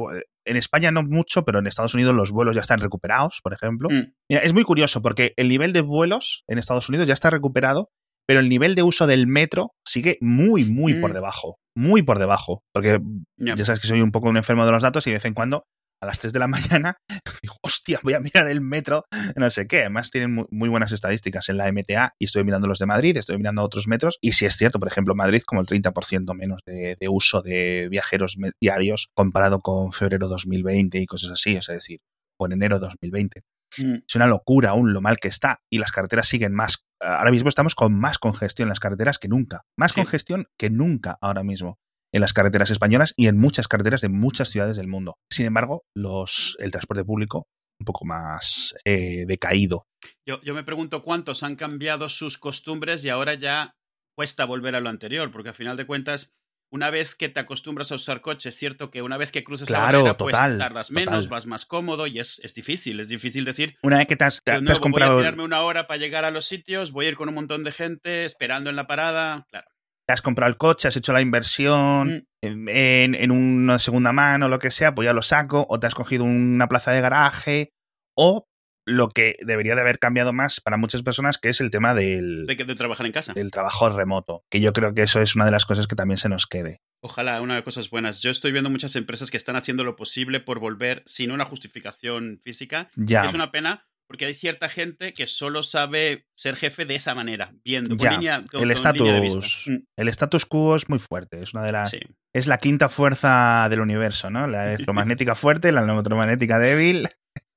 en 0.46 0.56
España 0.56 0.90
no 0.90 1.02
mucho, 1.02 1.44
pero 1.44 1.58
en 1.58 1.66
Estados 1.66 1.92
Unidos 1.92 2.14
los 2.14 2.30
vuelos 2.30 2.54
ya 2.54 2.62
están 2.62 2.80
recuperados, 2.80 3.40
por 3.42 3.52
ejemplo. 3.52 3.90
Mm. 3.90 4.14
Mira, 4.30 4.42
es 4.42 4.54
muy 4.54 4.64
curioso 4.64 5.02
porque 5.02 5.34
el 5.36 5.50
nivel 5.50 5.74
de 5.74 5.82
vuelos 5.82 6.44
en 6.46 6.56
Estados 6.56 6.88
Unidos 6.88 7.06
ya 7.06 7.12
está 7.12 7.28
recuperado 7.28 7.90
pero 8.26 8.40
el 8.40 8.48
nivel 8.48 8.74
de 8.74 8.82
uso 8.82 9.06
del 9.06 9.26
metro 9.26 9.72
sigue 9.86 10.18
muy, 10.20 10.64
muy 10.64 10.94
por 10.94 11.10
mm. 11.10 11.14
debajo. 11.14 11.58
Muy 11.76 12.02
por 12.02 12.18
debajo. 12.18 12.62
Porque 12.72 13.00
ya 13.36 13.56
sabes 13.64 13.80
que 13.80 13.88
soy 13.88 14.00
un 14.00 14.12
poco 14.12 14.28
un 14.28 14.36
enfermo 14.36 14.66
de 14.66 14.72
los 14.72 14.82
datos 14.82 15.06
y 15.06 15.10
de 15.10 15.16
vez 15.16 15.24
en 15.24 15.34
cuando, 15.34 15.64
a 16.02 16.06
las 16.06 16.18
3 16.18 16.32
de 16.32 16.38
la 16.38 16.48
mañana, 16.48 16.96
digo, 17.42 17.54
hostia, 17.62 18.00
voy 18.02 18.14
a 18.14 18.20
mirar 18.20 18.48
el 18.48 18.60
metro, 18.60 19.04
no 19.36 19.48
sé 19.50 19.66
qué. 19.66 19.80
Además, 19.80 20.10
tienen 20.10 20.46
muy, 20.50 20.68
buenas 20.68 20.92
estadísticas 20.92 21.48
en 21.48 21.56
la 21.56 21.70
MTA 21.72 22.14
y 22.18 22.26
estoy 22.26 22.44
mirando 22.44 22.66
los 22.66 22.78
de 22.78 22.86
Madrid, 22.86 23.16
estoy 23.16 23.38
mirando 23.38 23.62
otros 23.62 23.88
metros. 23.88 24.18
Y 24.20 24.32
si 24.32 24.44
es 24.44 24.56
cierto, 24.56 24.78
por 24.78 24.88
ejemplo, 24.88 25.14
Madrid, 25.14 25.42
como 25.46 25.60
el 25.60 25.66
30% 25.66 26.34
menos 26.34 26.60
de, 26.66 26.96
de, 27.00 27.08
uso 27.08 27.42
de 27.42 27.88
viajeros 27.90 28.36
diarios 28.60 29.08
comparado 29.14 29.60
con 29.60 29.92
febrero 29.92 30.28
2020 30.28 30.98
y 30.98 31.06
cosas 31.06 31.30
así. 31.32 31.56
Es 31.56 31.66
decir, 31.66 32.00
con 32.38 32.52
enero 32.52 32.78
2020. 32.78 33.42
Mm. 33.78 33.94
Es 34.06 34.14
una 34.14 34.26
locura 34.26 34.70
aún 34.70 34.92
lo 34.92 35.00
mal 35.00 35.18
que 35.18 35.28
está 35.28 35.60
y 35.70 35.78
las 35.78 35.92
carreteras 35.92 36.28
siguen 36.28 36.54
más. 36.54 36.84
Ahora 37.00 37.30
mismo 37.30 37.48
estamos 37.48 37.74
con 37.74 37.98
más 37.98 38.18
congestión 38.18 38.66
en 38.66 38.70
las 38.70 38.80
carreteras 38.80 39.18
que 39.18 39.28
nunca. 39.28 39.62
Más 39.76 39.92
congestión 39.92 40.46
que 40.58 40.70
nunca 40.70 41.18
ahora 41.20 41.42
mismo 41.42 41.78
en 42.14 42.20
las 42.20 42.32
carreteras 42.32 42.70
españolas 42.70 43.14
y 43.16 43.28
en 43.28 43.38
muchas 43.38 43.68
carreteras 43.68 44.02
de 44.02 44.10
muchas 44.10 44.50
ciudades 44.50 44.76
del 44.76 44.86
mundo. 44.86 45.16
Sin 45.30 45.46
embargo, 45.46 45.84
los, 45.96 46.56
el 46.60 46.70
transporte 46.70 47.04
público 47.04 47.46
un 47.80 47.84
poco 47.84 48.04
más 48.04 48.74
eh, 48.84 49.24
decaído. 49.26 49.86
Yo, 50.26 50.40
yo 50.42 50.54
me 50.54 50.62
pregunto 50.62 51.02
cuántos 51.02 51.42
han 51.42 51.56
cambiado 51.56 52.08
sus 52.08 52.38
costumbres 52.38 53.04
y 53.04 53.08
ahora 53.08 53.34
ya 53.34 53.74
cuesta 54.14 54.44
volver 54.44 54.76
a 54.76 54.80
lo 54.80 54.88
anterior, 54.88 55.32
porque 55.32 55.48
a 55.48 55.54
final 55.54 55.76
de 55.76 55.86
cuentas 55.86 56.32
una 56.72 56.88
vez 56.88 57.14
que 57.14 57.28
te 57.28 57.38
acostumbras 57.38 57.92
a 57.92 57.96
usar 57.96 58.22
coche, 58.22 58.48
es 58.48 58.56
cierto 58.56 58.90
que 58.90 59.02
una 59.02 59.18
vez 59.18 59.30
que 59.30 59.44
cruces 59.44 59.68
la 59.68 59.80
barrera, 59.80 60.16
pues 60.16 60.34
tardas 60.34 60.90
menos, 60.90 61.28
vas 61.28 61.44
más 61.44 61.66
cómodo 61.66 62.06
y 62.06 62.18
es, 62.18 62.40
es, 62.42 62.54
difícil. 62.54 62.98
Es 62.98 63.08
difícil 63.08 63.44
decir. 63.44 63.76
Una 63.82 63.98
vez 63.98 64.06
que 64.06 64.16
te 64.16 64.24
has, 64.24 64.40
comprado. 64.80 65.12
Voy 65.12 65.20
a 65.20 65.22
tirarme 65.22 65.44
una 65.44 65.60
hora 65.60 65.86
para 65.86 65.98
llegar 65.98 66.24
a 66.24 66.30
los 66.30 66.46
sitios, 66.46 66.90
voy 66.90 67.06
a 67.06 67.08
ir 67.10 67.16
con 67.16 67.28
un 67.28 67.34
montón 67.34 67.62
de 67.62 67.72
gente 67.72 68.24
esperando 68.24 68.70
en 68.70 68.76
la 68.76 68.86
parada. 68.86 69.46
Claro. 69.50 69.66
Te 70.06 70.14
has 70.14 70.22
comprado 70.22 70.50
el 70.50 70.56
coche, 70.56 70.88
has 70.88 70.96
hecho 70.96 71.12
la 71.12 71.20
inversión 71.20 72.26
mm. 72.40 72.68
en, 72.68 73.14
en, 73.16 73.30
una 73.30 73.78
segunda 73.78 74.12
mano, 74.12 74.48
lo 74.48 74.58
que 74.58 74.70
sea, 74.70 74.94
pues 74.94 75.04
ya 75.04 75.12
lo 75.12 75.22
saco. 75.22 75.66
O 75.68 75.78
te 75.78 75.86
has 75.86 75.94
cogido 75.94 76.24
una 76.24 76.68
plaza 76.68 76.92
de 76.92 77.02
garaje. 77.02 77.74
O 78.16 78.46
lo 78.84 79.08
que 79.08 79.36
debería 79.44 79.74
de 79.74 79.80
haber 79.80 79.98
cambiado 79.98 80.32
más 80.32 80.60
para 80.60 80.76
muchas 80.76 81.02
personas, 81.02 81.38
que 81.38 81.48
es 81.48 81.60
el 81.60 81.70
tema 81.70 81.94
del... 81.94 82.46
De, 82.46 82.54
de, 82.56 82.74
trabajar 82.74 83.06
en 83.06 83.12
casa. 83.12 83.32
Del 83.32 83.50
trabajo 83.50 83.90
remoto, 83.90 84.44
que 84.50 84.60
yo 84.60 84.72
creo 84.72 84.94
que 84.94 85.02
eso 85.02 85.20
es 85.20 85.36
una 85.36 85.44
de 85.44 85.50
las 85.50 85.66
cosas 85.66 85.86
que 85.86 85.96
también 85.96 86.18
se 86.18 86.28
nos 86.28 86.46
quede. 86.46 86.80
Ojalá, 87.00 87.40
una 87.40 87.54
de 87.54 87.58
las 87.58 87.64
cosas 87.64 87.90
buenas. 87.90 88.20
Yo 88.20 88.30
estoy 88.30 88.52
viendo 88.52 88.70
muchas 88.70 88.94
empresas 88.96 89.30
que 89.30 89.36
están 89.36 89.56
haciendo 89.56 89.84
lo 89.84 89.96
posible 89.96 90.40
por 90.40 90.58
volver 90.58 91.02
sin 91.06 91.30
una 91.30 91.44
justificación 91.44 92.40
física. 92.42 92.90
Ya. 92.96 93.24
Es 93.24 93.34
una 93.34 93.50
pena 93.50 93.86
porque 94.12 94.26
hay 94.26 94.34
cierta 94.34 94.68
gente 94.68 95.14
que 95.14 95.26
solo 95.26 95.62
sabe 95.62 96.26
ser 96.34 96.56
jefe 96.56 96.84
de 96.84 96.96
esa 96.96 97.14
manera, 97.14 97.54
viendo 97.64 97.96
con 97.96 98.10
línea, 98.10 98.42
el 98.52 98.70
estatus 98.70 99.64
mm. 99.68 99.76
el 99.96 100.08
status 100.08 100.44
quo 100.44 100.76
es 100.76 100.88
muy 100.90 100.98
fuerte, 100.98 101.42
es 101.42 101.54
una 101.54 101.62
de 101.62 101.72
las 101.72 101.96
es 102.34 102.46
la 102.46 102.58
quinta 102.58 102.90
fuerza 102.90 103.66
del 103.70 103.80
universo, 103.80 104.28
¿no? 104.30 104.46
La 104.46 104.66
electromagnética 104.74 105.34
fuerte, 105.34 105.72
la 105.72 105.80
electromagnética 105.80 106.58
débil. 106.58 107.08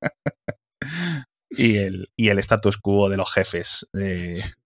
y 1.57 1.77
el, 1.77 2.09
y 2.15 2.29
el 2.29 2.39
status 2.39 2.77
quo 2.77 3.09
de 3.09 3.17
los 3.17 3.31
jefes 3.31 3.87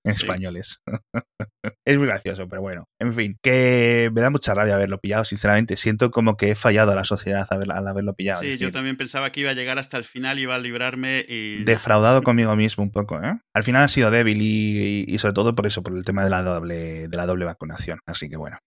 españoles. 0.03 0.81
es 1.85 1.97
muy 1.97 2.07
gracioso, 2.07 2.47
pero 2.47 2.61
bueno. 2.61 2.87
En 2.99 3.13
fin, 3.13 3.37
que 3.41 4.09
me 4.13 4.21
da 4.21 4.29
mucha 4.29 4.53
rabia 4.53 4.75
haberlo 4.75 4.99
pillado, 4.99 5.23
sinceramente. 5.25 5.77
Siento 5.77 6.11
como 6.11 6.37
que 6.37 6.51
he 6.51 6.55
fallado 6.55 6.91
a 6.91 6.95
la 6.95 7.03
sociedad 7.03 7.47
al 7.51 7.87
haberlo 7.87 8.13
pillado. 8.13 8.41
Sí, 8.41 8.57
yo 8.57 8.71
también 8.71 8.97
pensaba 8.97 9.31
que 9.31 9.41
iba 9.41 9.51
a 9.51 9.55
llegar 9.55 9.79
hasta 9.79 9.97
el 9.97 10.03
final, 10.03 10.39
iba 10.39 10.55
a 10.55 10.59
librarme 10.59 11.25
y... 11.27 11.63
Defraudado 11.63 12.21
conmigo 12.23 12.55
mismo 12.55 12.83
un 12.83 12.91
poco, 12.91 13.21
¿eh? 13.23 13.39
Al 13.53 13.63
final 13.63 13.83
ha 13.83 13.87
sido 13.87 14.11
débil 14.11 14.39
y, 14.41 15.17
sobre 15.19 15.33
todo 15.33 15.55
por 15.55 15.67
eso, 15.67 15.83
por 15.83 15.95
el 15.95 16.05
tema 16.05 16.23
de 16.23 16.29
la 16.29 16.43
doble, 16.43 17.07
de 17.07 17.17
la 17.17 17.25
doble 17.25 17.45
vacunación. 17.45 17.99
Así 18.05 18.29
que 18.29 18.37
bueno. 18.37 18.57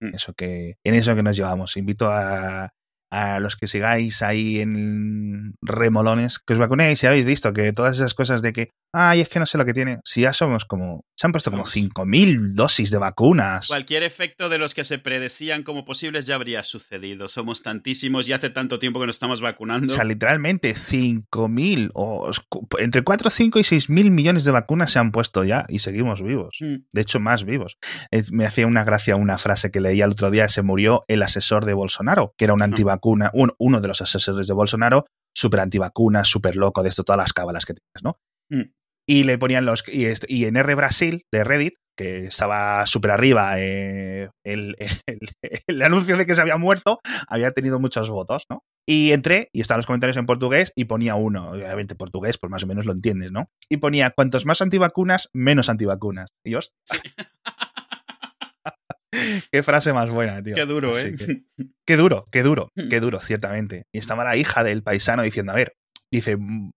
Mm. 0.00 0.14
Eso 0.14 0.34
que, 0.34 0.76
en 0.84 0.94
eso 0.94 1.14
que 1.16 1.22
nos 1.22 1.36
llevamos. 1.36 1.76
Invito 1.76 2.08
a, 2.10 2.70
a 3.10 3.40
los 3.40 3.56
que 3.56 3.68
sigáis 3.68 4.22
ahí 4.22 4.60
en 4.60 5.54
remolones, 5.62 6.38
que 6.38 6.54
os 6.54 6.58
vacunéis 6.58 7.02
y 7.02 7.06
habéis 7.06 7.24
visto 7.24 7.52
que 7.52 7.72
todas 7.72 7.96
esas 7.96 8.14
cosas 8.14 8.42
de 8.42 8.52
que, 8.52 8.70
ay, 8.92 9.20
es 9.20 9.28
que 9.28 9.38
no 9.38 9.46
sé 9.46 9.58
lo 9.58 9.64
que 9.64 9.74
tiene, 9.74 9.98
si 10.04 10.22
ya 10.22 10.32
somos 10.32 10.64
como, 10.64 11.04
se 11.16 11.26
han 11.26 11.32
puesto 11.32 11.50
como 11.50 11.64
5.000 11.64 12.52
dosis 12.54 12.90
de 12.90 12.98
vacunas. 12.98 13.68
Cualquier 13.68 14.02
efecto 14.02 14.48
de 14.48 14.58
los 14.58 14.74
que 14.74 14.84
se 14.84 14.98
predecían 14.98 15.62
como 15.62 15.84
posibles 15.84 16.26
ya 16.26 16.34
habría 16.34 16.62
sucedido. 16.62 17.28
Somos 17.28 17.62
tantísimos 17.62 18.28
y 18.28 18.32
hace 18.32 18.50
tanto 18.50 18.78
tiempo 18.78 19.00
que 19.00 19.06
nos 19.06 19.16
estamos 19.16 19.40
vacunando. 19.40 19.92
O 19.92 19.94
sea, 19.94 20.04
literalmente 20.04 20.74
5.000 20.74 21.90
o 21.94 22.30
entre 22.78 23.02
4, 23.02 23.30
5 23.30 23.58
y 23.58 23.62
6.000 23.62 24.10
millones 24.10 24.44
de 24.44 24.52
vacunas 24.52 24.92
se 24.92 24.98
han 24.98 25.12
puesto 25.12 25.44
ya 25.44 25.64
y 25.68 25.78
seguimos 25.78 26.22
vivos. 26.22 26.58
Mm. 26.60 26.76
De 26.92 27.00
hecho, 27.00 27.20
más 27.20 27.44
vivos. 27.44 27.78
Me 28.30 28.46
hacía 28.46 28.66
una 28.66 28.84
gracia 28.84 29.16
una 29.16 29.38
frase 29.38 29.70
que 29.70 29.80
leía 29.80 30.04
el 30.04 30.12
otro 30.12 30.30
día, 30.30 30.48
se 30.48 30.62
murió 30.62 31.04
el 31.08 31.22
asesor 31.22 31.64
de 31.64 31.74
Bolsonaro, 31.74 32.34
que 32.36 32.44
era 32.44 32.54
un 32.54 32.62
antivacunado 32.96 33.54
uno 33.58 33.80
de 33.80 33.88
los 33.88 34.00
asesores 34.00 34.46
de 34.46 34.54
Bolsonaro, 34.54 35.06
súper 35.34 35.60
antivacuna, 35.60 36.24
súper 36.24 36.56
loco, 36.56 36.82
de 36.82 36.88
esto, 36.88 37.04
todas 37.04 37.18
las 37.18 37.32
cábalas 37.32 37.64
que 37.64 37.74
tienes, 37.74 38.02
¿no? 38.02 38.18
Mm. 38.50 38.70
y 39.08 39.24
le 39.24 39.38
ponían 39.38 39.64
los. 39.64 39.84
Y, 39.88 40.06
y 40.28 40.44
en 40.44 40.56
R 40.56 40.74
Brasil 40.74 41.24
de 41.32 41.44
Reddit 41.44 41.74
que 41.96 42.26
estaba 42.26 42.86
súper 42.86 43.10
arriba, 43.10 43.58
eh, 43.58 44.28
el, 44.44 44.76
el, 45.66 45.82
anuncio 45.82 46.16
de 46.16 46.26
que 46.26 46.34
se 46.34 46.40
había 46.40 46.58
muerto 46.58 47.00
había 47.26 47.52
tenido 47.52 47.80
muchos 47.80 48.10
votos, 48.10 48.44
¿no? 48.50 48.62
Y 48.88 49.12
entré 49.12 49.48
y 49.52 49.62
estaban 49.62 49.78
los 49.78 49.86
comentarios 49.86 50.16
en 50.16 50.26
portugués 50.26 50.72
y 50.76 50.84
ponía 50.84 51.16
uno, 51.16 51.50
obviamente 51.50 51.96
portugués, 51.96 52.38
pues 52.38 52.50
más 52.50 52.62
o 52.62 52.66
menos 52.66 52.86
lo 52.86 52.92
entiendes, 52.92 53.32
¿no? 53.32 53.48
Y 53.68 53.78
ponía, 53.78 54.10
cuantos 54.10 54.46
más 54.46 54.60
antivacunas, 54.62 55.28
menos 55.32 55.68
antivacunas. 55.68 56.30
Y 56.44 56.50
yo, 56.52 56.60
Qué 59.52 59.62
frase 59.62 59.92
más 59.92 60.10
buena, 60.10 60.42
tío. 60.42 60.54
Qué 60.54 60.66
duro, 60.66 60.98
¿eh? 60.98 61.16
qué 61.86 61.96
duro, 61.96 62.24
qué 62.30 62.42
duro, 62.42 62.70
qué 62.90 63.00
duro, 63.00 63.20
ciertamente. 63.20 63.84
Y 63.92 63.98
estaba 63.98 64.24
la 64.24 64.36
hija 64.36 64.64
del 64.64 64.82
paisano 64.82 65.22
diciendo, 65.22 65.52
a 65.52 65.56
ver, 65.56 65.74
dice, 66.10 66.36
mm, 66.36 66.70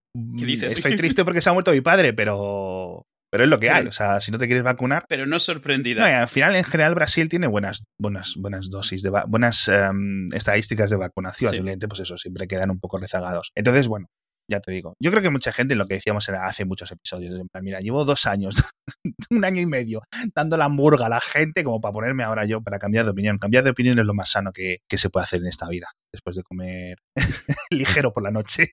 estoy 0.62 0.96
triste 0.96 1.24
porque 1.24 1.40
se 1.40 1.50
ha 1.50 1.52
muerto 1.52 1.72
mi 1.72 1.80
padre, 1.80 2.12
pero 2.12 3.06
pero 3.30 3.44
es 3.44 3.50
lo 3.50 3.60
que 3.60 3.70
hay, 3.70 3.86
o 3.86 3.92
sea, 3.92 4.20
si 4.20 4.32
no 4.32 4.38
te 4.38 4.46
quieres 4.46 4.64
vacunar. 4.64 5.04
Pero 5.08 5.24
no 5.24 5.38
sorprendida. 5.38 6.00
No, 6.00 6.18
al 6.20 6.26
final, 6.26 6.56
en 6.56 6.64
general, 6.64 6.96
Brasil 6.96 7.28
tiene 7.28 7.46
buenas, 7.46 7.84
buenas, 7.96 8.34
buenas 8.36 8.70
dosis, 8.70 9.02
de 9.02 9.10
buenas 9.28 9.68
em, 9.68 10.26
estadísticas 10.34 10.90
de 10.90 10.96
vacunación. 10.96 11.52
Simplemente, 11.52 11.86
pues 11.86 12.00
eso, 12.00 12.18
siempre 12.18 12.48
quedan 12.48 12.72
un 12.72 12.80
poco 12.80 12.98
rezagados. 12.98 13.52
Entonces, 13.54 13.86
bueno, 13.86 14.08
ya 14.50 14.60
te 14.60 14.72
digo. 14.72 14.94
Yo 15.00 15.10
creo 15.10 15.22
que 15.22 15.30
mucha 15.30 15.52
gente, 15.52 15.74
lo 15.74 15.86
que 15.86 15.94
decíamos 15.94 16.28
era 16.28 16.46
hace 16.46 16.64
muchos 16.64 16.90
episodios, 16.90 17.40
mira, 17.62 17.80
llevo 17.80 18.04
dos 18.04 18.26
años, 18.26 18.62
un 19.30 19.44
año 19.44 19.60
y 19.60 19.66
medio, 19.66 20.02
dando 20.34 20.56
la 20.56 20.66
hamburga 20.66 21.06
a 21.06 21.08
la 21.08 21.20
gente 21.20 21.64
como 21.64 21.80
para 21.80 21.92
ponerme 21.92 22.24
ahora 22.24 22.44
yo 22.44 22.60
para 22.62 22.78
cambiar 22.78 23.04
de 23.04 23.12
opinión. 23.12 23.38
Cambiar 23.38 23.64
de 23.64 23.70
opinión 23.70 23.98
es 23.98 24.04
lo 24.04 24.14
más 24.14 24.30
sano 24.30 24.52
que, 24.52 24.78
que 24.88 24.98
se 24.98 25.08
puede 25.08 25.24
hacer 25.24 25.40
en 25.40 25.46
esta 25.46 25.68
vida, 25.68 25.88
después 26.12 26.36
de 26.36 26.42
comer 26.42 26.98
ligero 27.70 28.12
por 28.12 28.22
la 28.22 28.30
noche. 28.30 28.72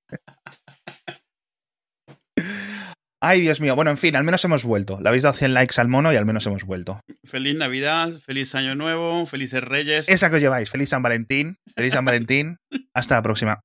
Ay, 3.20 3.42
Dios 3.42 3.60
mío. 3.60 3.76
Bueno, 3.76 3.90
en 3.90 3.98
fin, 3.98 4.16
al 4.16 4.24
menos 4.24 4.46
hemos 4.46 4.64
vuelto. 4.64 5.00
Le 5.02 5.10
habéis 5.10 5.24
dado 5.24 5.34
100 5.34 5.54
likes 5.54 5.82
al 5.82 5.88
mono 5.88 6.14
y 6.14 6.16
al 6.16 6.26
menos 6.26 6.46
hemos 6.46 6.64
vuelto. 6.64 7.02
Feliz 7.24 7.56
Navidad, 7.56 8.20
feliz 8.20 8.54
Año 8.54 8.76
Nuevo, 8.76 9.26
felices 9.26 9.64
Reyes. 9.64 10.08
Esa 10.08 10.30
que 10.30 10.36
os 10.36 10.42
lleváis. 10.42 10.70
Feliz 10.70 10.90
San 10.90 11.02
Valentín. 11.02 11.58
Feliz 11.76 11.94
San 11.94 12.06
Valentín. 12.06 12.58
Hasta 12.94 13.16
la 13.16 13.24
próxima. 13.24 13.60